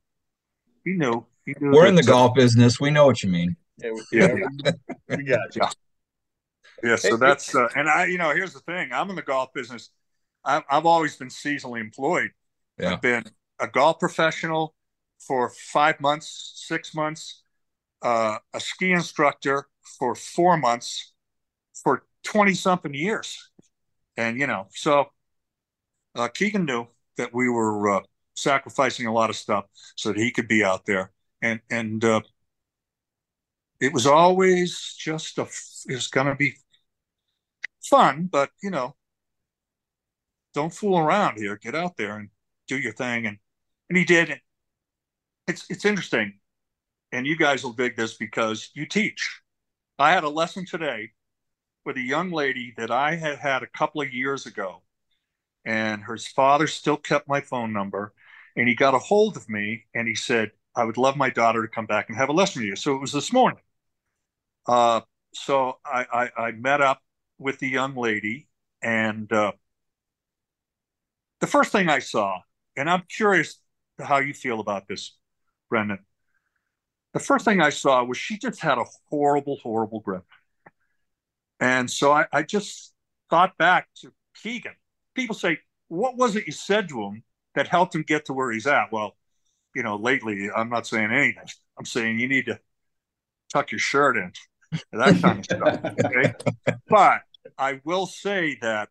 [0.85, 1.25] He knew.
[1.45, 2.81] He knew We're in the golf business.
[2.81, 3.57] We know what you mean.
[3.79, 4.35] Yeah, yeah,
[5.09, 5.63] we got you.
[5.63, 5.71] Yeah.
[6.85, 8.91] yeah so that's uh, and I, you know, here's the thing.
[8.93, 9.91] I'm in the golf business.
[10.45, 12.31] I've, I've always been seasonally employed.
[12.79, 12.93] Yeah.
[12.93, 13.25] I've been
[13.61, 14.75] a golf professional
[15.19, 17.42] for five months, six months,
[18.03, 21.13] uh, a ski instructor for four months,
[21.75, 23.51] for twenty something years
[24.17, 25.07] and you know, so
[26.15, 26.87] uh, Keegan knew
[27.17, 28.01] that we were uh,
[28.35, 31.11] sacrificing a lot of stuff so that he could be out there,
[31.41, 32.21] and and uh,
[33.81, 35.43] it was always just a.
[35.89, 36.55] It was going to be
[37.83, 38.97] fun, but you know,
[40.55, 41.57] don't fool around here.
[41.57, 42.29] Get out there and
[42.69, 43.39] do your thing, and
[43.89, 44.41] and he did.
[45.47, 46.39] It's it's interesting,
[47.13, 49.41] and you guys will dig this because you teach.
[49.99, 51.13] I had a lesson today
[51.85, 54.83] with a young lady that I had had a couple of years ago,
[55.65, 58.15] and her father still kept my phone number,
[58.57, 61.63] and he got a hold of me and he said, "I would love my daughter
[61.63, 63.61] to come back and have a lesson with you." So it was this morning.
[64.67, 65.03] Uh,
[65.35, 67.03] so I, I, I met up
[67.39, 68.49] with the young lady,
[68.83, 69.53] and uh,
[71.41, 72.41] the first thing I saw,
[72.77, 73.59] and I'm curious
[73.99, 75.17] how you feel about this,
[75.69, 75.99] Brendan.
[77.13, 80.25] The first thing I saw was she just had a horrible, horrible grip.
[81.61, 82.93] And so I, I just
[83.31, 84.75] thought back to Keegan.
[85.15, 87.23] People say, what was it you said to him
[87.55, 88.91] that helped him get to where he's at?
[88.91, 89.17] Well,
[89.75, 91.45] you know, lately, I'm not saying anything.
[91.79, 92.59] I'm saying you need to
[93.53, 94.33] tuck your shirt in,
[94.93, 95.81] that kind of stuff.
[96.05, 96.35] Okay.
[96.89, 97.21] But
[97.59, 98.89] I will say that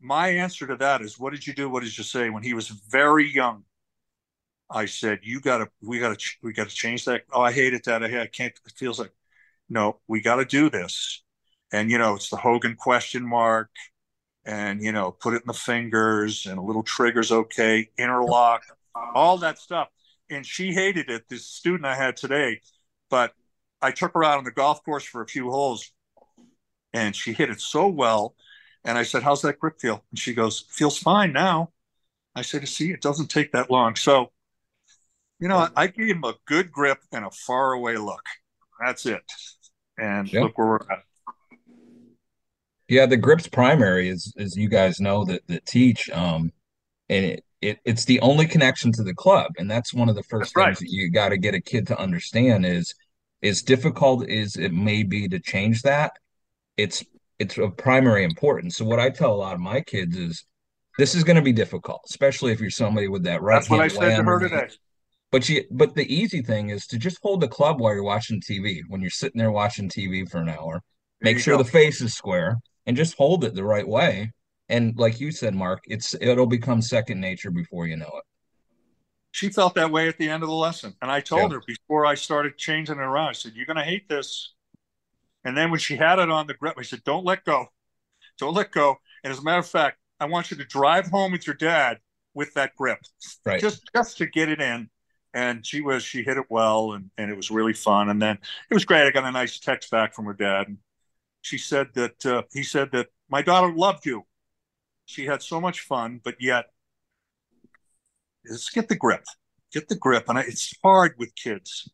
[0.00, 1.68] my answer to that is, what did you do?
[1.68, 2.30] What did you say?
[2.30, 3.64] When he was very young,
[4.74, 7.22] I said, you got to, we got to, we got to change that.
[7.32, 8.02] Oh, I hate it, Dad.
[8.02, 9.12] I, I can't, it feels like,
[9.70, 11.24] no, we got to do this
[11.74, 13.70] and you know it's the Hogan question mark,
[14.44, 18.62] and you know put it in the fingers, and a little trigger's okay, interlock,
[18.94, 19.88] all that stuff.
[20.30, 21.28] And she hated it.
[21.28, 22.60] This student I had today,
[23.10, 23.34] but
[23.82, 25.90] I took her out on the golf course for a few holes,
[26.92, 28.36] and she hit it so well.
[28.84, 31.72] And I said, "How's that grip feel?" And she goes, "Feels fine now."
[32.36, 34.30] I said, "See, it doesn't take that long." So,
[35.38, 38.24] you know, I gave him a good grip and a far away look.
[38.84, 39.22] That's it.
[39.98, 40.42] And Yeah.
[40.42, 41.04] look where we're at.
[42.88, 46.52] Yeah, the grips primary is as you guys know that that teach um
[47.08, 50.22] and it, it it's the only connection to the club and that's one of the
[50.22, 50.88] first That's things right.
[50.88, 52.94] that you got to get a kid to understand is
[53.42, 56.12] as difficult as it may be to change that
[56.76, 57.04] it's
[57.38, 58.76] it's of primary importance.
[58.76, 60.44] So what I tell a lot of my kids is
[60.98, 63.80] this is going to be difficult, especially if you're somebody with that right That's what
[63.80, 64.68] I said to her today.
[65.34, 68.40] But you, but the easy thing is to just hold the club while you're watching
[68.40, 68.82] TV.
[68.86, 70.80] When you're sitting there watching TV for an hour,
[71.22, 71.62] make sure go.
[71.64, 74.30] the face is square and just hold it the right way.
[74.68, 78.22] And like you said, Mark, it's it'll become second nature before you know it.
[79.32, 80.94] She felt that way at the end of the lesson.
[81.02, 81.56] And I told Yeah.
[81.58, 84.54] her before I started changing it around, I said, You're going to hate this.
[85.44, 87.66] And then when she had it on the grip, I said, Don't let go.
[88.38, 88.98] Don't let go.
[89.24, 91.98] And as a matter of fact, I want you to drive home with your dad
[92.34, 93.00] with that grip,
[93.44, 93.60] Right.
[93.60, 94.90] just just to get it in.
[95.34, 98.08] And she was she hit it well, and and it was really fun.
[98.08, 98.38] And then
[98.70, 99.06] it was great.
[99.06, 100.78] I got a nice text back from her dad, and
[101.42, 104.24] she said that uh, he said that my daughter loved you.
[105.06, 106.66] She had so much fun, but yet,
[108.48, 109.24] let's get the grip,
[109.72, 110.28] get the grip.
[110.28, 111.90] And I, it's hard with kids.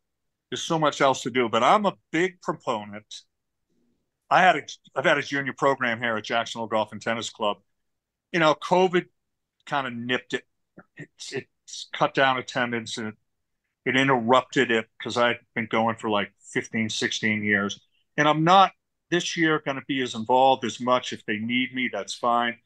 [0.51, 3.07] There's so much else to do, but I'm a big proponent.
[4.31, 4.63] I had a,
[4.95, 7.59] I've had a junior program here at Jackson Hole Golf and Tennis Club.
[8.33, 9.07] You know, COVID
[9.67, 10.45] kind of nipped it.
[10.97, 13.15] It's, it's cut down attendance and
[13.85, 17.81] it, interrupted it because I'd been going for like 15, 16 years.
[18.17, 18.73] And I'm not
[19.11, 21.13] this year going to be as involved as much.
[21.13, 22.57] If they need me, that's fine.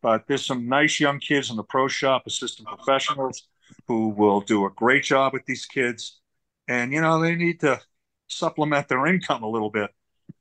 [0.00, 3.46] But there's some nice young kids in the pro shop, assistant professionals,
[3.86, 6.20] who will do a great job with these kids.
[6.68, 7.80] And, you know, they need to
[8.26, 9.90] supplement their income a little bit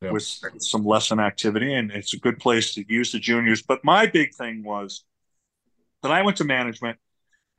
[0.01, 0.11] Yeah.
[0.11, 1.73] with some lesson activity.
[1.73, 3.61] And it's a good place to use the juniors.
[3.61, 5.03] But my big thing was
[6.01, 6.97] that I went to management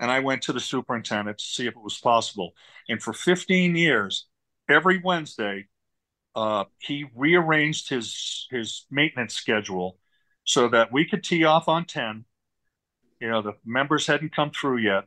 [0.03, 2.55] and I went to the superintendent to see if it was possible.
[2.89, 4.27] And for 15 years,
[4.69, 5.69] every Wednesday,
[6.35, 9.99] uh, he rearranged his his maintenance schedule
[10.45, 12.25] so that we could tee off on 10.
[13.21, 15.05] You know, the members hadn't come through yet.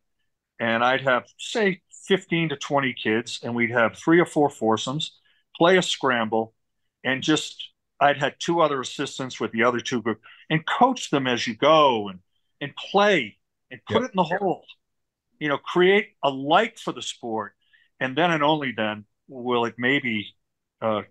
[0.61, 5.19] And I'd have, say, 15 to 20 kids, and we'd have three or four foursomes,
[5.57, 6.53] play a scramble,
[7.03, 11.27] and just I'd had two other assistants with the other two group and coach them
[11.27, 12.19] as you go and
[12.61, 13.37] and play
[13.69, 14.63] and put it in the hole.
[15.39, 17.53] You know, create a like for the sport,
[17.99, 20.35] and then and only then will it maybe
[20.81, 21.01] uh,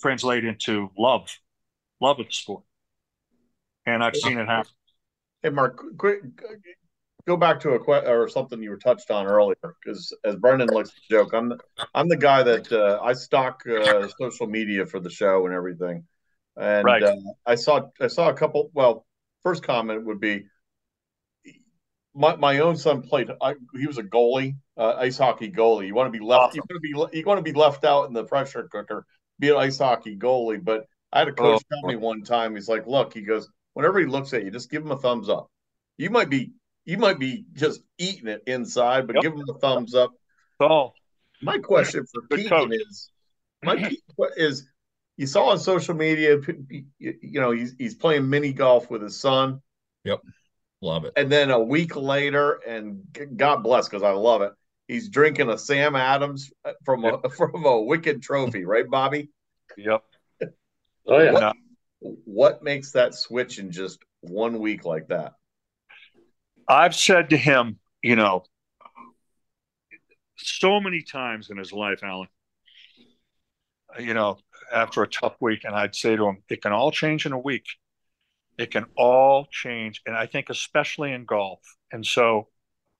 [0.00, 1.28] translate into love,
[2.00, 2.64] love of the sport.
[3.84, 4.70] And I've seen it happen.
[5.42, 6.22] Hey, Mark, quick,
[7.26, 10.68] go back to a question or something you were touched on earlier, because as Brendan
[10.68, 11.58] likes to joke, I'm the,
[11.94, 16.04] I'm the guy that uh, I stock uh, social media for the show and everything,
[16.56, 17.02] and Right.
[17.02, 18.70] uh, I saw I saw a couple.
[18.72, 19.04] Well,
[19.42, 20.46] first comment would be
[22.14, 23.30] my my own son played.
[23.40, 25.86] I, he was a goalie, uh, ice hockey goalie.
[25.86, 26.54] You want to be left.
[26.54, 29.06] You want to be you want to be left out in the pressure cooker.
[29.38, 31.74] Be an ice hockey goalie, but I had a coach Oh.
[31.80, 32.54] tell me one time.
[32.54, 35.28] He's like, "Look," he goes, "Whenever he looks at you, just give him a thumbs
[35.28, 35.50] up.
[35.98, 36.52] You might be
[36.84, 39.22] you might be just eating it inside, but Yep.
[39.22, 40.12] give him a thumbs up."
[40.60, 40.94] So
[41.40, 42.70] My question for Good Keegan coach.
[42.72, 43.10] is,
[43.64, 43.96] my ke-
[44.36, 44.68] is,
[45.16, 49.18] you saw on social media, you you know, he's he's playing mini golf with his
[49.18, 49.60] son,
[50.04, 50.20] Yep.
[50.82, 51.12] Love it.
[51.16, 53.04] and then a week later, and
[53.36, 54.52] God bless, because I love it.
[54.88, 59.30] He's drinking a Sam Adams uh, from a from a Wicked Trophy, right, Bobby?
[59.76, 60.02] Yep.
[61.04, 61.32] Oh yeah.
[61.32, 61.56] What,
[62.24, 65.32] what makes that switch in just one week like that?
[66.68, 68.44] I've said to him, you know,
[70.36, 72.28] so many times in his life, Alan,
[73.98, 74.38] you know,
[74.72, 77.38] after a tough week, and I'd say to him, it can all change in a
[77.38, 77.66] week.
[78.58, 80.02] It can all change.
[80.06, 81.60] And I think, especially in golf.
[81.90, 82.48] And so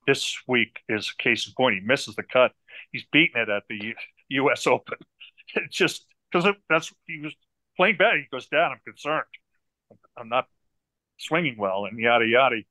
[0.06, 1.76] this week is a case in point.
[1.76, 2.52] He misses the cut.
[2.90, 3.94] He's beating it at the
[4.30, 4.66] U.S.
[4.66, 4.98] Open.
[5.54, 7.34] It just because that's he was
[7.76, 8.14] playing bad.
[8.16, 9.26] He goes, Dad, I'm concerned.
[10.16, 10.46] I'm not
[11.18, 12.62] swinging well, and yada yada.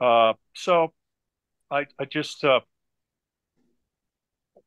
[0.00, 0.92] Uh, so
[1.70, 2.60] I, I just, uh,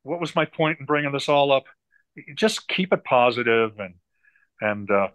[0.03, 1.63] what was my point in bringing this all up?
[2.35, 3.95] Just keep it positive and,
[4.59, 5.07] and, uh,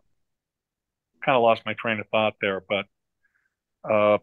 [1.27, 2.87] kind of lost my train of thought there, but,
[3.91, 4.19] uh,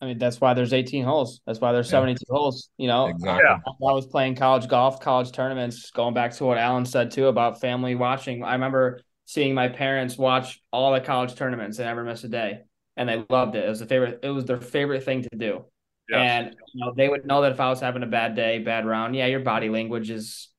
[0.00, 1.40] I mean, that's why there's 18 holes.
[1.46, 2.68] That's why there's 72 holes.
[2.76, 3.48] You know, Exactly.
[3.48, 7.28] I, I was playing college golf, college tournaments, going back to what Alan said too
[7.28, 8.44] about family watching.
[8.44, 12.60] I remember seeing my parents watch all the college tournaments and never miss a day.
[12.98, 13.64] And they loved it.
[13.64, 15.64] It was a favorite, it was their favorite thing to do.
[16.10, 16.18] Yes.
[16.18, 18.86] And you know, they would know that if I was having a bad day, bad
[18.86, 20.50] round, yeah, your body language is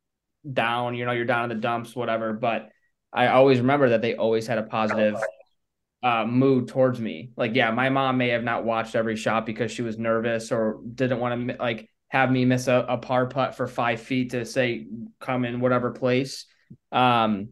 [0.51, 2.33] down, you know, you're down in the dumps, whatever.
[2.33, 2.69] But
[3.13, 5.15] I always remember that they always had a positive
[6.03, 7.31] uh, mood towards me.
[7.35, 10.81] Like, yeah, my mom may have not watched every shot because she was nervous or
[10.93, 14.45] didn't want to like have me miss a, a par putt for five feet to
[14.45, 14.87] say
[15.19, 16.45] come in whatever place.
[16.91, 17.49] Um,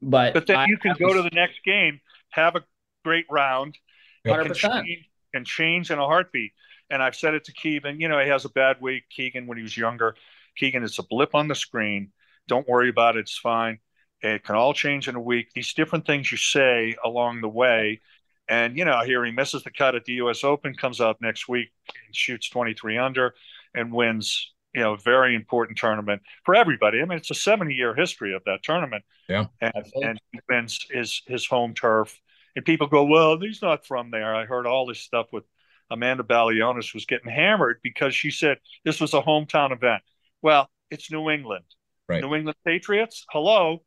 [0.00, 2.00] but but then I, you can go to the next game,
[2.30, 2.64] have a
[3.04, 3.78] great round,
[4.24, 6.52] and change, and change in a heartbeat.
[6.90, 8.00] And I've said it to Keegan.
[8.00, 9.04] You know, he has a bad week.
[9.14, 10.14] Keegan, when he was younger,
[10.56, 12.12] Keegan, it's a blip on the screen.
[12.48, 13.20] Don't worry about it.
[13.20, 13.78] It's fine.
[14.22, 15.52] It can all change in a week.
[15.52, 18.00] These different things you say along the way.
[18.48, 21.48] And, you know, here he misses the cut at the US Open, comes out next
[21.48, 21.70] week
[22.06, 23.34] and shoots 23 under
[23.74, 27.00] and wins, you know, a very important tournament for everybody.
[27.00, 29.04] I mean, it's a 70 year history of that tournament.
[29.28, 29.46] Yeah.
[29.60, 32.18] And, and he wins his, his home turf.
[32.54, 34.34] And people go, well, he's not from there.
[34.34, 35.44] I heard all this stuff with
[35.90, 40.02] Amanda Balionis was getting hammered because she said this was a hometown event.
[40.42, 41.64] Well, it's New England.
[42.08, 42.22] Right.
[42.22, 43.24] New England Patriots.
[43.30, 43.82] Hello.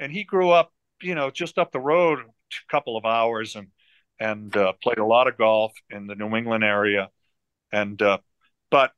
[0.00, 3.68] And he grew up, you know, just up the road a couple of hours and
[4.18, 7.10] and uh, played a lot of golf in the New England area.
[7.72, 8.18] And uh,
[8.70, 8.92] but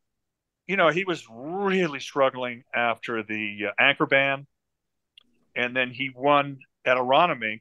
[0.67, 4.47] you know, he was really struggling after the uh, anchor ban,
[5.55, 7.61] and then he won at Aronimink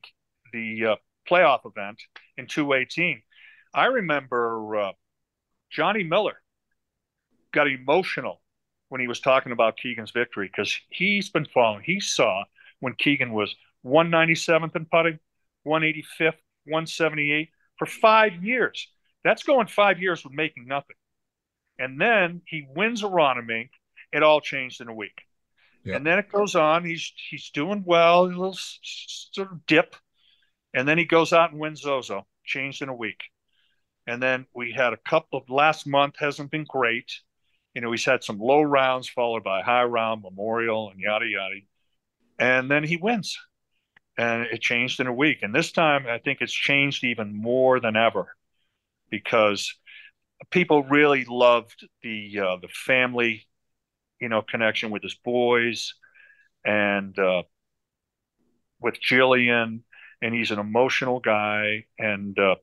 [0.54, 0.96] the uh,
[1.30, 2.02] playoff event
[2.38, 3.22] in 218.
[3.74, 4.92] I remember uh,
[5.70, 6.42] Johnny Miller
[7.54, 8.42] got emotional
[8.90, 11.84] when he was talking about Keegan's victory because he's been following.
[11.84, 12.44] He saw
[12.82, 13.56] when Keegan was
[13.86, 15.20] 197th in putting,
[15.66, 18.88] 185th, 178 for five years.
[19.24, 20.96] That's going five years with making nothing.
[21.80, 23.70] And then he wins Aronimink.
[24.12, 25.22] It all changed in a week.
[25.84, 25.96] Yeah.
[25.96, 26.86] And then it goes on.
[26.86, 29.96] He's he's doing well, a little sort of dip,
[30.76, 32.28] and then he goes out and wins Zozo.
[32.46, 33.20] Changed in a week.
[34.06, 37.12] And then we had a couple of last month hasn't been great.
[37.74, 41.56] You know, he's had some low rounds followed by high round, Memorial, and yada yada.
[42.40, 43.38] And then he wins.
[44.18, 45.40] And it changed in a week.
[45.42, 48.36] And this time I think it's changed even more than ever
[49.10, 49.74] because
[50.50, 53.48] people really loved the uh, the family,
[54.20, 55.94] you know, connection with his boys
[56.66, 57.44] and uh,
[58.80, 59.82] with Jillian.
[60.24, 62.56] And he's an emotional guy, and uh,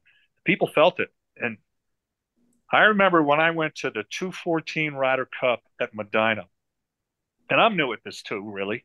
[0.44, 1.08] people felt it.
[1.36, 1.58] And
[2.70, 6.46] I remember when I went to the 214 Ryder Cup at Medinah,
[7.50, 8.84] and I'm new at this too, really.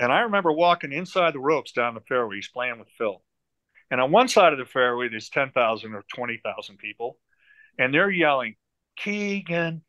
[0.00, 2.36] And I remember walking inside the ropes down the fairway.
[2.36, 3.22] He's playing with Phil.
[3.90, 7.18] And on one side of the fairway, there's 10,000 or 20,000 people,
[7.78, 8.56] and they're yelling,
[8.96, 9.82] Keegan.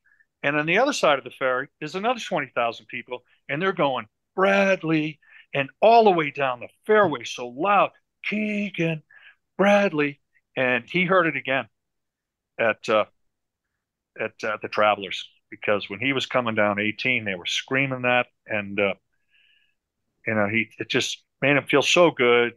[0.44, 4.08] And on the other side of the fairway, there's another 20,000 people, and they're going,
[4.36, 5.20] Bradley.
[5.54, 7.92] And all the way down the fairway, so loud,
[8.26, 9.04] Keegan,
[9.58, 10.20] Bradley.
[10.58, 11.68] And he heard it again
[12.60, 13.06] at uh,
[14.20, 18.28] at uh, the Travelers because when he was coming down 18, they were screaming that,
[18.48, 18.94] and uh,
[20.28, 22.54] you know he it just made him feel so good.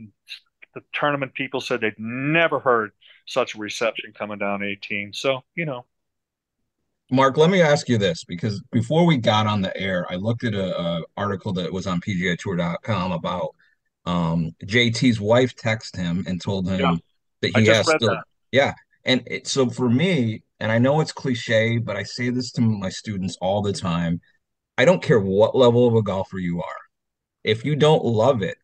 [0.74, 2.90] The tournament people said they'd never heard
[3.26, 5.12] such a reception coming down 18.
[5.12, 5.86] So you know,
[7.10, 10.44] Mark, let me ask you this because before we got on the air, I looked
[10.44, 13.54] at a, a article that was on PGAtour.com about
[14.06, 16.96] um, JT's wife texted him and told him Yeah.
[17.42, 18.24] that he has to, that.
[18.52, 18.74] yeah.
[19.04, 22.62] And it, so for me, and I know it's cliche, but I say this to
[22.62, 24.20] my students all the time.
[24.76, 26.76] I don't care what level of a golfer you are.
[27.44, 28.56] If you don't love it,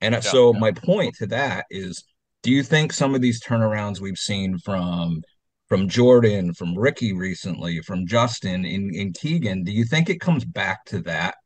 [0.00, 0.20] and Yeah.
[0.22, 2.04] so my point to that is,
[2.42, 5.22] do you think some of these turnarounds we've seen from
[5.68, 10.44] from Jordan, from Ricky recently, from Justin in, in Keegan, do you think it comes
[10.44, 11.36] back to that?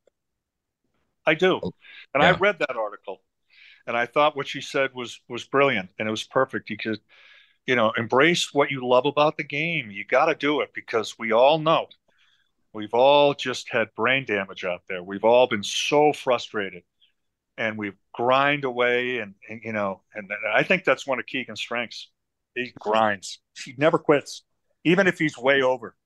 [1.26, 1.62] I do.
[1.62, 1.72] Oh,
[2.14, 3.20] and I read that article
[3.86, 6.98] and I thought what she said was was brilliant and it was perfect because
[7.66, 9.90] you know, embrace what you love about the game.
[9.90, 11.88] You got to do it because we all know
[12.74, 15.02] we've all just had brain damage out there.
[15.02, 16.82] We've all been so frustrated
[17.56, 21.60] and we've grind away and, and you know, and I think that's one of Keegan's
[21.60, 22.10] strengths.
[22.54, 23.40] He grinds.
[23.64, 24.42] He never quits.
[24.84, 25.96] Even if he's way over.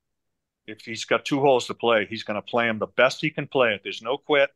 [0.67, 3.31] If he's got two holes to play, he's going to play them the best he
[3.31, 3.81] can play it.
[3.83, 4.51] There's no quit.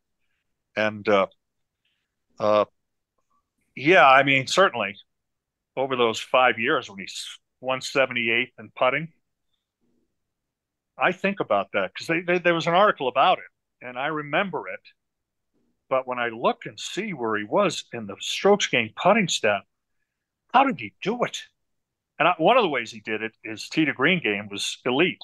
[0.76, 1.26] And uh,
[2.38, 2.66] uh,
[3.74, 4.96] yeah, I mean, certainly
[5.76, 7.26] over those five years when he's
[7.58, 9.08] 178 and putting,
[10.98, 13.44] I think about that because there was an article about it
[13.84, 14.80] and I remember it.
[15.90, 19.62] But when I look and see where he was in the strokes gained putting stat,
[20.52, 21.42] how did he do it?
[22.18, 24.78] And I, one of the ways he did it is tee to green game was
[24.86, 25.20] elite.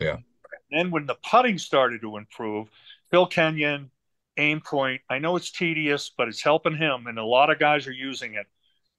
[0.00, 0.14] Yeah.
[0.14, 0.22] And
[0.70, 2.68] then when the putting started to improve,
[3.10, 3.90] Phil Kenyon,
[4.36, 5.02] aim point.
[5.08, 8.34] I know it's tedious, but it's helping him, and a lot of guys are using
[8.34, 8.46] it.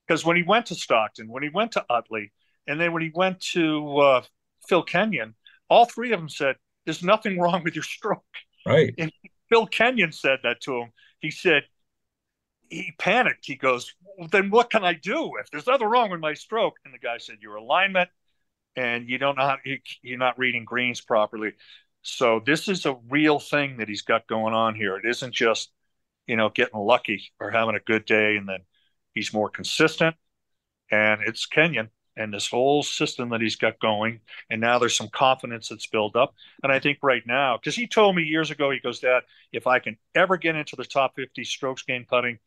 [0.08, 2.32] Because when he went to Stockton, when he went to Utley,
[2.68, 4.22] and then when he went to uh,
[4.68, 5.36] Phil Kenyon,
[5.72, 8.24] all three of them said, "There's nothing wrong with your stroke."
[8.66, 8.94] Right.
[9.00, 9.12] And,
[9.50, 10.94] Bill Kenyon said that to him.
[11.20, 11.64] He said
[12.70, 13.46] he panicked.
[13.46, 16.76] He goes, well, "Then what can I do if there's nothing wrong with my stroke?"
[16.86, 18.10] And the guy said, "Your alignment,
[18.78, 19.58] and you don't know how
[20.02, 21.54] you're not reading greens properly."
[22.04, 24.96] So this is a real thing that he's got going on here.
[24.98, 25.72] It isn't just
[26.28, 28.60] you know getting lucky or having a good day and then
[29.14, 30.16] he's more consistent.
[30.92, 34.20] And it's Kenyon and this whole system that he's got going.
[34.50, 36.34] And now there's some confidence that's built up.
[36.62, 39.68] And I think right now, because he told me years ago, he goes, Dad, if
[39.68, 42.40] I can ever get into the top 50 strokes gained putting,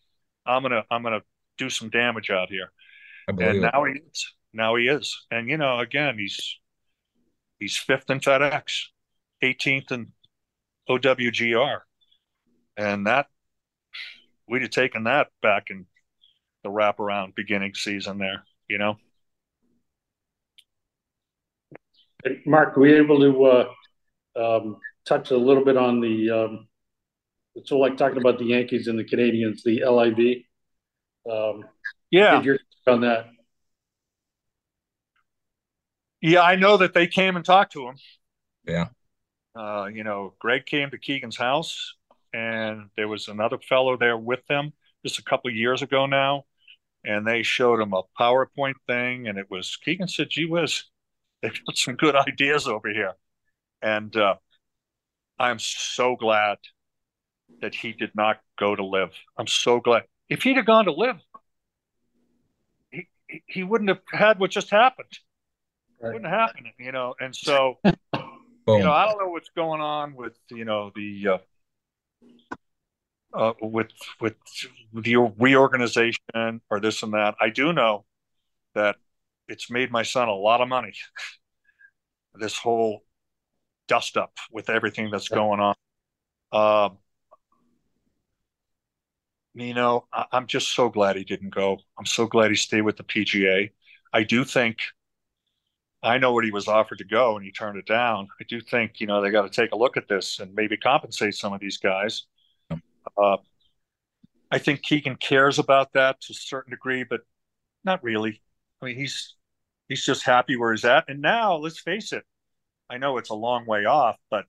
[0.47, 1.23] I'm gonna I'm gonna
[1.57, 2.71] do some damage out here.
[3.29, 4.33] And now he is.
[4.53, 5.25] Now he is.
[5.31, 6.59] And you know, again, he's
[7.59, 8.89] he's fifth in FedEx,
[9.43, 10.12] 18th in
[10.89, 11.81] OWGR.
[12.77, 13.29] And that
[14.49, 15.87] we'd have taken that back in
[16.62, 18.97] the wraparound beginning season there, you know.
[22.47, 26.68] Mark, were you able to uh, um, touch a little bit on the um,
[27.64, 30.43] so like talking about the Yankees and the Canadians, the LIV?
[31.31, 31.64] Um,
[32.11, 33.27] yeah, your on that.
[36.20, 37.97] Yeah, I know that they came and talked to him.
[38.66, 38.87] Yeah.
[39.55, 41.95] Uh, you know, Greg came to Keegan's house,
[42.33, 44.72] and there was another fellow there with them
[45.05, 46.45] just a couple of years ago now,
[47.05, 50.85] and they showed him a PowerPoint thing, and it was Keegan said, "Gee whiz,
[51.45, 53.12] they got some good ideas over here,"
[53.82, 54.36] and uh,
[55.38, 56.59] I'm so glad
[57.61, 59.11] that he did not go to LIV.
[59.36, 60.05] I'm so glad.
[60.28, 61.16] If he'd have gone to LIV,
[62.90, 63.09] he
[63.47, 65.09] he wouldn't have had what just happened.
[66.01, 66.09] Right.
[66.09, 67.14] It wouldn't have happened, you know.
[67.20, 67.92] And so, you
[68.66, 71.28] know, I don't know what's going on with you know the.
[71.28, 71.38] Uh,
[73.34, 73.90] uh, with
[74.20, 74.36] with
[74.92, 77.34] the reorganization or this and that.
[77.40, 78.05] I do know
[78.74, 78.97] that
[79.49, 80.92] it's made my son a lot of money.
[82.34, 83.05] this whole
[83.86, 85.74] dust up with everything that's going on.
[86.53, 86.99] Um,
[89.55, 91.78] you know, I, I'm just so glad he didn't go.
[91.99, 93.70] I'm so glad he stayed with the PGA.
[94.12, 94.78] I do think
[96.03, 98.28] I know what he was offered to go and he turned it down.
[98.40, 100.76] I do think, you know, they got to take a look at this and maybe
[100.76, 102.26] compensate some of these guys.
[103.16, 103.36] Uh,
[104.51, 107.20] I think Keegan cares about that to a certain degree, but
[107.84, 108.42] not really.
[108.85, 109.35] I mean, he's
[109.89, 111.05] he's just happy where he's at.
[111.09, 112.24] And now, let's face it,
[112.91, 114.45] I know it's a long way off, but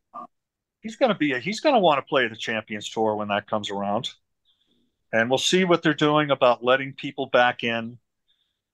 [0.81, 3.29] he's going to be a, he's going to want to play the Champions Tour when
[3.29, 4.09] that comes around.
[5.13, 7.97] And we'll see what they're doing about letting people back in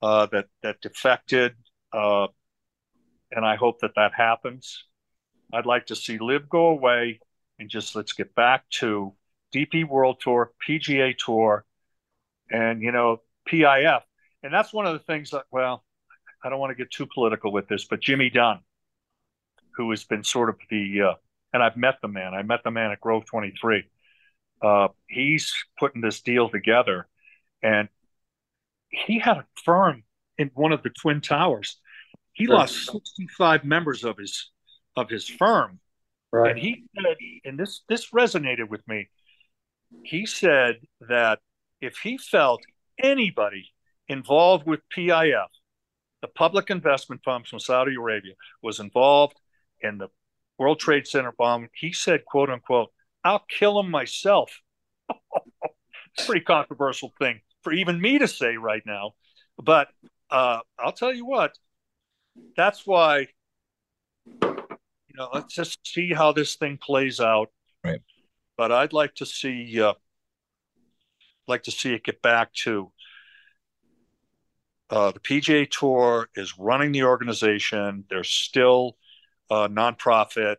[0.02, 1.54] uh, that that defected.
[1.94, 2.28] Uh,
[3.32, 4.86] and I hope that that happens.
[5.54, 7.20] I'd like to see LIV go away
[7.60, 9.14] and just let's get back to
[9.54, 11.66] DP World Tour, PGA Tour,
[12.50, 14.02] and you know PIF.
[14.44, 15.84] And that's one of the things that well,
[16.44, 18.60] I don't want to get too political with this, but Jimmy Dunn,
[19.76, 21.14] who has been sort of the uh,
[21.54, 22.34] and I've met the man.
[22.34, 23.84] I met the man at Grove 23.
[24.62, 27.08] Uh, he's putting this deal together,
[27.62, 27.90] and
[28.90, 30.04] he had a firm
[30.38, 31.78] in one of the twin towers.
[32.34, 32.56] He sure.
[32.56, 34.50] lost 65 members of his
[34.96, 35.80] of his firm,
[36.32, 36.52] right.
[36.52, 37.16] and he said,
[37.46, 39.10] and this this resonated with me
[40.04, 41.40] he said that
[41.80, 42.62] if he felt
[43.02, 43.71] anybody
[44.12, 45.48] involved with PIF,
[46.22, 49.38] the public investment fund from Saudi Arabia, was involved
[49.82, 50.10] in the
[50.58, 52.90] World Trade Center bomb, he said, quote unquote,
[53.24, 54.60] I'll kill him myself.
[55.10, 59.14] it's a pretty controversial thing for even me to say right now.
[59.58, 59.88] But
[60.30, 61.54] uh, I'll tell you what,
[62.56, 63.28] that's why,
[64.26, 67.50] you know, let's just see how this thing plays out.
[67.84, 68.02] Right
[68.62, 69.94] but I'd like to see uh,
[71.48, 72.92] like to see it get back to
[74.92, 78.04] uh, the PGA Tour is running the organization.
[78.10, 78.98] They're still
[79.50, 80.58] a nonprofit.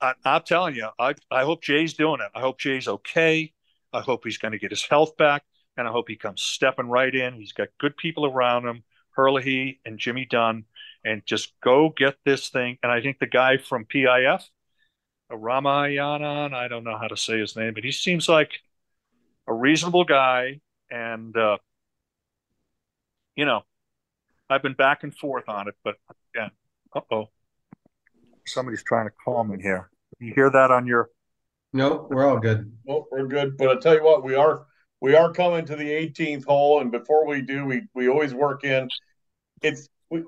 [0.00, 2.30] I, I'm telling you, I, I hope Jay's doing it.
[2.34, 3.52] I hope Jay's okay.
[3.92, 5.42] I hope he's going to get his health back,
[5.76, 7.34] and I hope he comes stepping right in.
[7.34, 8.84] He's got good people around him,
[9.16, 10.64] Herlihy and Jimmy Dunn,
[11.04, 12.78] and just go get this thing.
[12.82, 14.44] And I think the guy from PIF,
[15.32, 16.54] Ramayanan.
[16.54, 18.60] I don't know how to say his name, but he seems like
[19.48, 20.60] a reasonable guy.
[20.88, 21.58] And, uh,
[23.36, 23.62] you know,
[24.48, 25.96] I've been back and forth on it, but
[26.34, 26.50] again,
[26.94, 27.28] uh oh.
[28.46, 29.90] Somebody's trying to call me here.
[30.18, 31.10] You hear that on your.
[31.72, 32.72] No, we're all good.
[32.84, 33.56] Well, we're good.
[33.56, 34.66] But I tell you what, we are
[35.00, 38.64] we are coming to the 18th hole, and before we do, we we always work
[38.64, 38.88] in.
[39.62, 40.22] It's we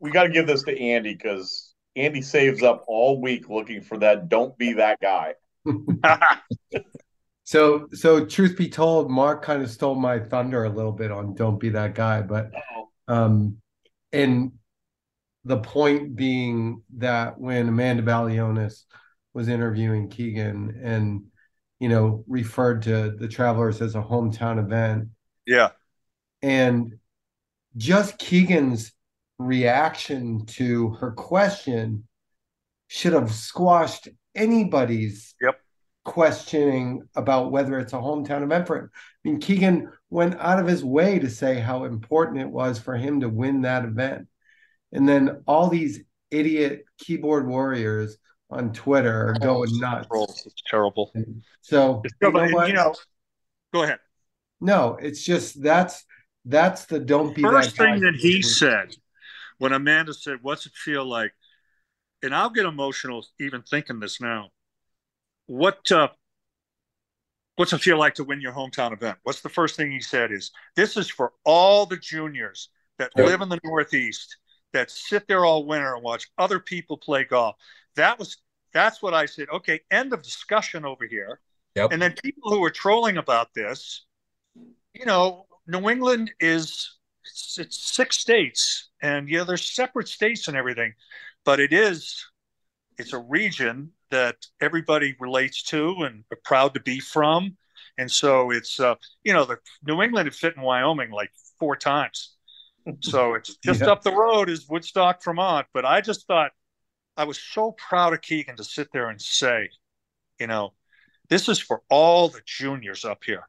[0.00, 3.98] we got to give this to Andy because Andy saves up all week looking for
[3.98, 4.28] that.
[4.28, 5.34] Don't be that guy.
[7.44, 11.34] so, so truth be told, Mark kind of stole my thunder a little bit on
[11.34, 12.50] "Don't be that guy," but
[13.06, 13.58] um,
[14.12, 14.52] and
[15.44, 18.84] the point being that when Amanda Balionis
[19.34, 21.24] was interviewing Keegan, and
[21.80, 25.08] you know, referred to the Travelers as a hometown event.
[25.46, 25.70] Yeah.
[26.42, 26.94] And
[27.76, 28.92] just Keegan's
[29.38, 32.06] reaction to her question
[32.86, 35.60] should have squashed anybody's yep.
[36.04, 38.90] Questioning about whether it's a hometown event for him.
[38.94, 42.94] I mean, Keegan went out of his way to say how important it was for
[42.94, 44.28] him to win that event.
[44.92, 46.00] And then all these
[46.30, 48.18] idiot keyboard warriors
[48.50, 50.08] on Twitter are oh, going nuts.
[50.46, 51.12] It's terrible.
[51.62, 52.94] So it's you, know you know,
[53.72, 53.98] go ahead.
[54.60, 56.04] No, it's just that's
[56.44, 58.94] that's the don't be first that thing that he said
[59.58, 61.32] when Amanda said, "What's it feel like?"
[62.24, 64.48] and I'll get emotional even thinking this now.
[65.46, 66.08] What uh,
[67.56, 69.18] what's it feel like to win your hometown event?
[69.22, 73.26] What's the first thing he said is this is for all the juniors that yep.
[73.26, 74.36] live in the Northeast
[74.72, 77.56] that sit there all winter and watch other people play golf.
[77.96, 78.36] That was
[78.72, 79.48] that's what I said.
[79.52, 81.40] Okay, end of discussion over here.
[81.76, 81.92] Yep.
[81.92, 84.04] And then people who are trolling about this,
[84.92, 90.56] you know, New England is it's, it's six states, and yeah, there's separate states and
[90.56, 90.94] everything
[91.44, 92.26] but it is
[92.98, 97.56] it's a region that everybody relates to and are proud to be from.
[97.98, 101.76] And so it's uh, you know the new england had fit in wyoming like four
[101.76, 102.34] times.
[103.00, 103.90] So it's just yeah.
[103.90, 105.66] up the road is woodstock vermont.
[105.72, 106.52] But i just thought
[107.16, 109.68] i was so proud of keegan to sit there and say
[110.40, 110.72] you know
[111.28, 113.48] this is for all the juniors up here.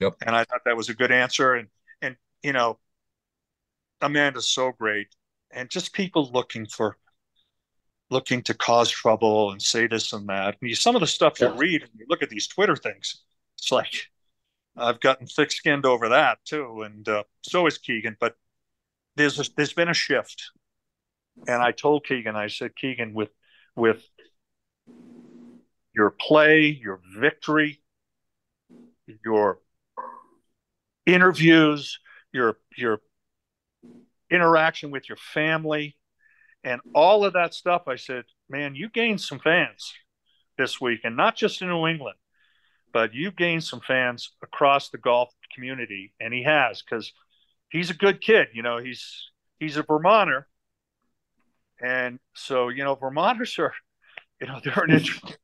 [0.00, 0.16] Yep.
[0.26, 1.54] and i thought that was a good answer.
[1.54, 1.68] And
[2.02, 2.78] and you know
[4.00, 5.08] amanda's so great.
[5.50, 6.96] And just people looking for
[8.10, 10.56] looking to cause trouble and say this and that.
[10.60, 13.22] And you, some of the stuff you read and you look at these Twitter things,
[13.58, 14.08] it's like
[14.76, 18.16] I've gotten thick skinned over that too, and uh, so is Keegan.
[18.20, 18.36] But
[19.16, 20.50] there's a, there's been a shift,
[21.48, 23.30] and I told Keegan, I said, Keegan, with
[23.74, 24.06] with
[25.94, 27.80] your play, your victory,
[29.24, 29.60] your
[31.06, 31.98] interviews,
[32.32, 33.00] your your
[34.30, 35.96] interaction with your family,
[36.64, 39.92] and all of that stuff, I said, man, you gained some fans
[40.58, 42.16] this week, and not just in New England,
[42.92, 47.12] but you gained some fans across the golf community, and he has because
[47.68, 48.48] he's a good kid.
[48.52, 50.46] You know, he's he's a Vermonter,
[51.80, 53.74] and so you know, Vermonters are,
[54.40, 55.34] you know, they're an inter-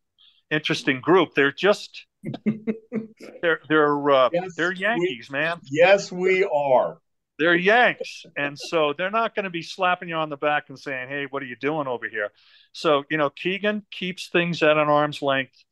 [0.51, 1.35] interesting group.
[1.35, 2.07] They're just
[3.43, 5.59] they're they're uh, yes, they're Yankees, we, man.
[5.71, 6.99] Yes, we are
[7.43, 10.79] they're Yanks, and so they're not going to be slapping you on the back and
[10.79, 12.31] saying, "Hey, what are you doing over here?"
[12.73, 15.65] So you know, Keegan keeps things at an arm's length,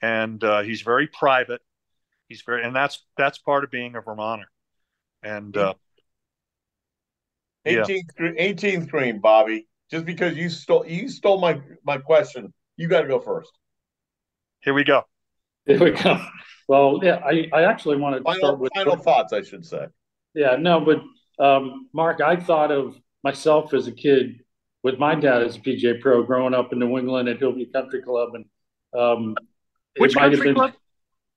[0.00, 1.60] and uh, he's very private.
[2.28, 4.46] He's very, and that's that's part of being a Vermonter.
[5.22, 5.74] And uh,
[7.66, 8.26] 18th, yeah.
[8.30, 9.68] 18th green, Bobby.
[9.90, 13.52] Just because you stole you stole my my question, you got to go first.
[14.62, 15.02] Here we go.
[15.66, 16.24] Here we go.
[16.68, 19.86] Well, yeah, I, I actually want to final, start with final thoughts, I should say.
[20.34, 20.98] Yeah, no, but
[21.38, 24.40] um, Mark, I thought of myself as a kid
[24.82, 28.02] with my dad as a PGA pro growing up in New England at Hillview Country
[28.02, 28.30] Club.
[28.34, 28.44] And
[28.98, 29.36] um,
[29.96, 30.72] which country been, club?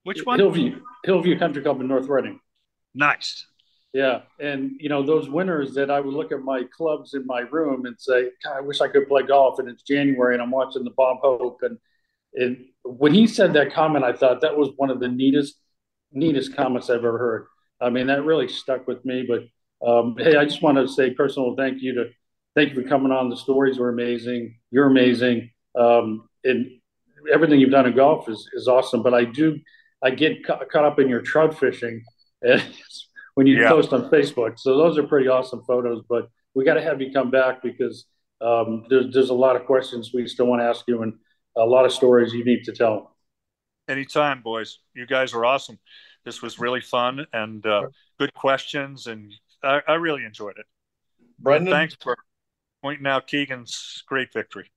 [0.04, 0.40] Which one?
[0.40, 2.40] Hillview, Hillview Country Club in North Reading.
[2.94, 3.46] Nice.
[3.94, 4.22] Yeah.
[4.40, 7.86] And, you know, those winters that I would look at my clubs in my room
[7.86, 9.60] and say, God, I wish I could play golf.
[9.60, 11.60] And it's January and I'm watching the Bob Hope.
[11.64, 11.78] And,
[12.34, 15.56] and when he said that comment, I thought that was one of the neatest,
[16.14, 17.48] neatest comments I've ever heard.
[17.82, 19.26] I mean, that really stuck with me.
[19.28, 19.42] But
[19.86, 22.10] um, hey, I just want to say personal thank you to
[22.56, 23.30] thank you for coming on.
[23.30, 24.56] The stories were amazing.
[24.70, 26.68] You're amazing, um, and
[27.32, 29.04] everything you've done in golf is is awesome.
[29.04, 29.60] But I do
[30.04, 32.04] I get ca- caught up in your trout fishing
[33.36, 33.70] when you yeah.
[33.70, 34.60] post on Facebook.
[34.60, 36.04] So those are pretty awesome photos.
[36.08, 38.06] But we got to have you come back because
[38.42, 41.14] um, there's there's a lot of questions we still want to ask you and
[41.58, 43.16] a lot of stories you need to tell.
[43.88, 44.80] Anytime, boys.
[44.94, 45.78] You guys are awesome.
[46.24, 47.88] This was really fun and uh,
[48.20, 49.34] good questions, and
[49.64, 50.66] I, I really enjoyed it.
[51.40, 52.18] Brendan, thanks for
[52.82, 54.72] pointing out Keegan's great victory.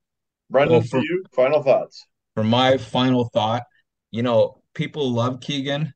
[0.51, 2.07] Brendan, well, for you, final thoughts.
[2.35, 3.65] For my final thought,
[4.11, 5.93] you know, people love Keegan.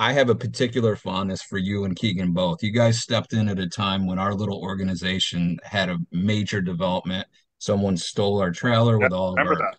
[0.00, 2.62] I have a particular fondness for you and Keegan both.
[2.62, 7.26] You guys stepped in at a time when our little organization had a major development.
[7.58, 9.72] Someone stole our trailer with all of our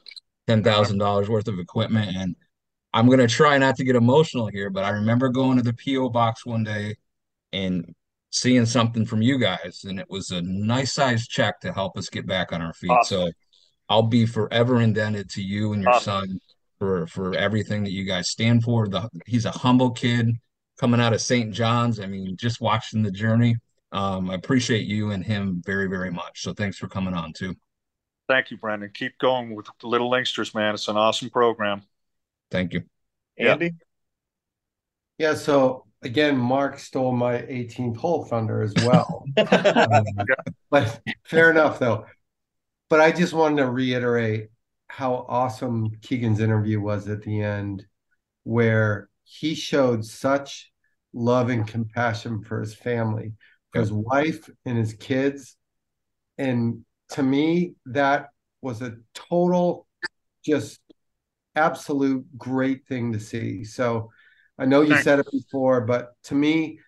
[0.48, 2.36] ten thousand dollars worth of equipment, and
[2.94, 6.10] I'm gonna try not to get emotional here, but I remember going to the PO
[6.10, 6.96] box one day
[7.52, 7.94] and
[8.36, 12.10] seeing something from you guys, and it was a nice sized check to help us
[12.10, 12.92] get back on our feet.
[12.92, 13.28] Awesome.
[13.28, 13.32] So
[13.88, 16.28] I'll be forever indebted to you and your awesome.
[16.28, 16.40] son
[16.78, 18.88] for for everything that you guys stand for.
[18.88, 20.32] The he's a humble kid
[20.80, 21.54] coming out of St.
[21.54, 22.00] John's.
[22.00, 23.56] I mean, just watching the journey.
[23.92, 26.42] Um, I appreciate you and him very, very much.
[26.42, 27.56] So thanks for coming on too.
[28.28, 28.92] Thank you, Brendan.
[28.94, 30.74] Keep going with the Little Linksters, man.
[30.74, 31.84] It's an awesome program.
[32.52, 32.84] Thank you.
[33.38, 33.74] Andy?
[35.18, 35.30] Yeah.
[35.30, 39.26] yeah so again, Mark stole my 18th hole thunder as well.
[39.38, 40.06] um,
[40.70, 42.06] but fair enough, though.
[42.90, 44.50] But I just wanted to reiterate
[44.88, 47.86] how awesome Keegan's interview was at the end,
[48.44, 50.72] where he showed such
[51.12, 53.34] love and compassion for his family,
[53.74, 55.58] for his wife and his kids.
[56.38, 58.30] And to me, that
[58.62, 59.88] was a total,
[60.46, 60.80] just
[61.56, 63.64] absolute great thing to see.
[63.64, 64.12] So
[64.58, 65.04] I know you Thanks.
[65.04, 66.80] said it before, but to me,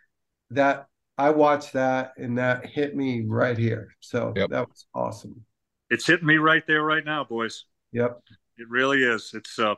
[0.52, 0.88] that
[1.18, 3.96] I watched that and that hit me right here.
[4.00, 4.50] So yep.
[4.50, 5.44] that was awesome.
[5.90, 7.66] It's hitting me right there, right now, boys.
[7.92, 8.20] Yep.
[8.58, 9.32] It really is.
[9.34, 9.76] It's uh,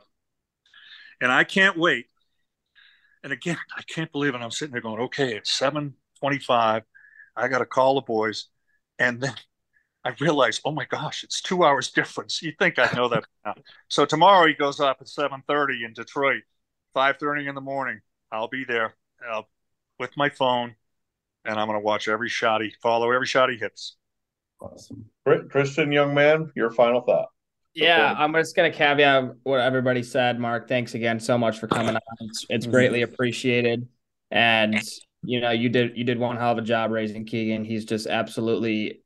[1.20, 2.06] and I can't wait.
[3.22, 4.40] And again, I can't believe it.
[4.40, 6.82] I'm sitting there going, okay, it's 7:25.
[7.36, 8.46] I got to call the boys,
[8.98, 9.34] and then
[10.04, 12.42] I realize, oh my gosh, it's two hours difference.
[12.42, 13.54] You think I know that now.
[13.88, 16.42] So tomorrow he goes up at 7:30 in Detroit.
[16.94, 18.00] 5:30 in the morning.
[18.32, 18.94] I'll be there
[19.28, 19.42] uh,
[19.98, 20.74] with my phone,
[21.44, 23.96] and I'm going to watch every shot he follow every shot he hits.
[24.60, 25.06] Awesome,
[25.48, 27.28] Christian, young man, your final thought.
[27.74, 30.38] Yeah, I'm just gonna caveat what everybody said.
[30.40, 32.02] Mark, thanks again so much for coming on.
[32.20, 32.72] It's, it's mm-hmm.
[32.72, 33.88] greatly appreciated,
[34.30, 34.82] and
[35.22, 37.64] you know you did you did one hell of a job raising Keegan.
[37.64, 39.02] He's just absolutely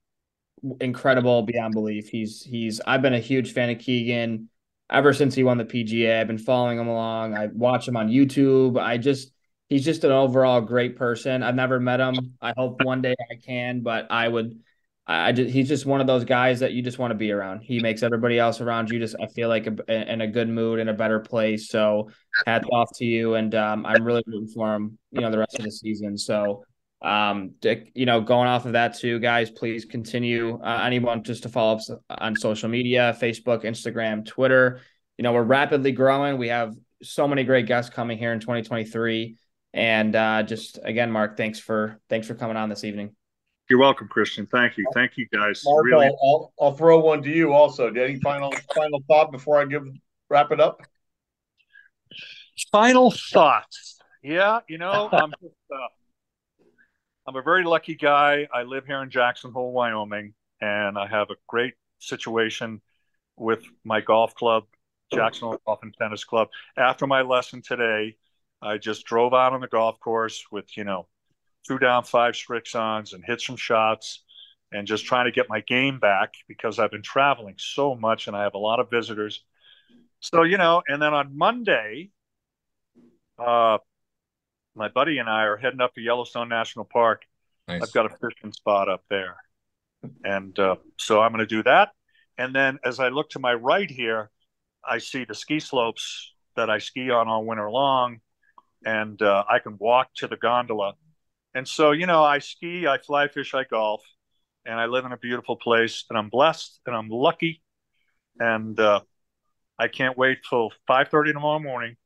[0.81, 2.09] incredible beyond belief.
[2.09, 4.49] He's he's I've been a huge fan of Keegan
[4.91, 6.21] ever since he won the PGA.
[6.21, 7.35] I've been following him along.
[7.35, 8.81] I watch him on YouTube.
[8.81, 9.33] I just
[9.69, 11.43] he's just an overall great person.
[11.43, 12.35] I've never met him.
[12.41, 14.61] I hope one day I can, but I would
[15.07, 17.61] I just he's just one of those guys that you just want to be around.
[17.61, 20.79] He makes everybody else around you just I feel like a, in a good mood
[20.79, 21.69] in a better place.
[21.69, 22.09] So
[22.47, 24.99] hats off to you, and um, I'm really rooting for him.
[25.11, 26.17] You know the rest of the season.
[26.17, 26.65] So
[27.03, 30.59] um, Dick, you know, going off of that too, guys, please continue.
[30.63, 34.81] Uh, anyone just to follow us on social media, Facebook, Instagram, Twitter.
[35.19, 36.39] You know, we're rapidly growing.
[36.39, 39.37] We have so many great guests coming here in 2023.
[39.75, 43.15] And uh, just again, Mark, thanks for thanks for coming on this evening.
[43.69, 44.47] You're welcome, Christian.
[44.47, 44.87] Thank you.
[44.95, 45.63] Thank you, guys.
[45.65, 46.07] Mark, really.
[46.07, 47.93] I'll, I'll, I'll throw one to you also.
[47.93, 49.87] Any final final thought before I give
[50.31, 50.81] wrap it up?
[52.71, 53.99] Final thoughts.
[54.23, 55.89] Yeah, you know, I'm just uh,
[57.27, 58.47] I'm a very lucky guy.
[58.53, 62.83] I live here in Jackson Hole, Wyoming, and I have a great situation
[63.37, 64.65] with my golf club,
[65.11, 66.49] Jackson Hole Golf and Tennis Club.
[66.77, 68.17] After my lesson today,
[68.61, 71.07] I just drove out on the golf course with, you know,
[71.67, 74.23] two down, five Srixons and hit some shots
[74.71, 78.37] and just trying to get my game back because I've been traveling so much and
[78.37, 79.43] I have a lot of visitors.
[80.21, 82.11] So, you know, and then on Monday,
[83.39, 83.79] uh,
[84.75, 87.23] my buddy and I are heading up to Yellowstone National Park.
[87.69, 87.83] Nice.
[87.83, 89.37] I've got a fishing spot up there.
[90.25, 91.91] And uh, so I'm going to do that.
[92.37, 94.31] And then as I look to my right here,
[94.87, 98.19] I see the ski slopes that I ski on all winter long.
[98.85, 100.95] And uh, I can walk to the gondola.
[101.55, 104.03] And so, you know, I ski, I fly fish, I golf,
[104.67, 106.05] and I live in a beautiful place.
[106.11, 107.63] And I'm blessed and I'm lucky.
[108.39, 109.01] And uh,
[109.79, 111.97] I can't wait till 5.30 tomorrow morning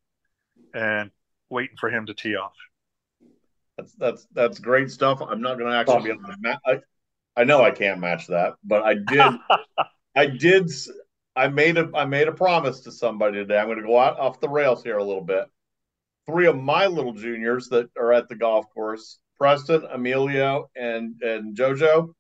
[0.75, 1.11] and
[1.51, 2.53] waiting for him to tee off.
[3.77, 5.21] That's that's that's great stuff.
[5.21, 6.59] I'm not going to actually be able to match.
[6.67, 6.81] I,
[7.37, 9.35] I know I can't match that, but I did.
[10.17, 10.71] I did.
[11.37, 13.59] I made a I made a promise to somebody today.
[13.59, 15.45] I'm going to go out off the rails here a little bit.
[16.27, 21.57] Three of my little juniors that are at the golf course: Preston, Emilio, and and
[21.57, 22.13] JoJo.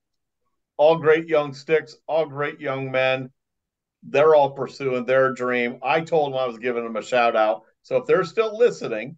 [0.76, 1.97] All great young sticks.
[2.07, 3.31] All great young men.
[4.05, 5.81] They're all pursuing their dream.
[5.83, 9.16] I told them I was giving them a shout out so if they're still listening,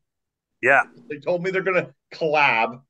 [0.63, 2.81] yeah, they told me they're going to collab,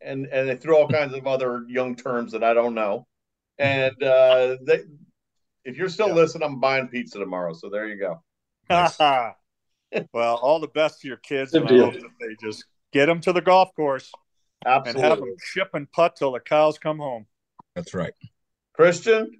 [0.00, 3.08] and and they threw all kinds of other young terms that I don't know.
[3.58, 4.82] And uh, they,
[5.64, 6.14] if you're still yeah.
[6.14, 7.54] listening, I'm buying pizza tomorrow.
[7.54, 8.22] So there you go.
[10.12, 13.20] well, all the best to your kids, and I hope that they just get them
[13.22, 14.12] to the golf course
[14.64, 15.02] Absolutely.
[15.02, 17.26] and have them chip and putt till the cows come home.
[17.74, 18.14] That's right.
[18.74, 19.32] Christian,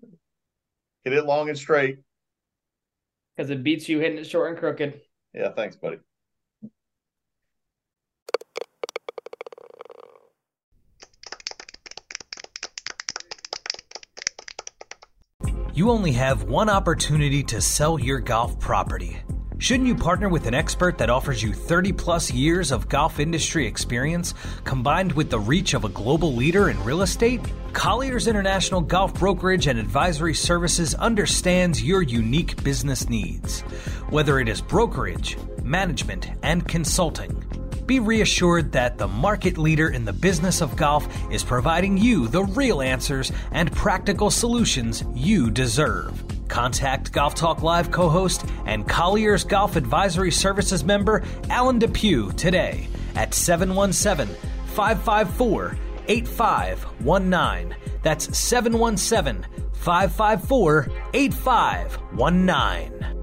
[1.05, 1.99] hit it long and straight.
[3.37, 5.01] Because it beats you hitting it short and crooked.
[5.33, 5.99] Yeah, thanks, buddy.
[15.73, 19.17] You only have one opportunity to sell your golf property.
[19.61, 23.67] Shouldn't you partner with an expert that offers you 30 plus years of golf industry
[23.67, 24.33] experience
[24.65, 27.43] combined with the reach of a global leader in real estate?
[27.75, 33.61] Colliers International Golf Brokerage and Advisory Services understands your unique business needs.
[34.09, 37.45] Whether it is brokerage, management, and consulting,
[37.85, 42.45] be reassured that the market leader in the business of golf is providing you the
[42.45, 46.30] real answers and practical solutions you deserve.
[46.51, 52.89] Contact Golf Talk Live co host and Collier's Golf Advisory Services member Alan Depew today
[53.15, 54.35] at 717
[54.67, 55.79] 554
[56.09, 57.77] 8519.
[58.03, 63.20] That's 717 554 8519.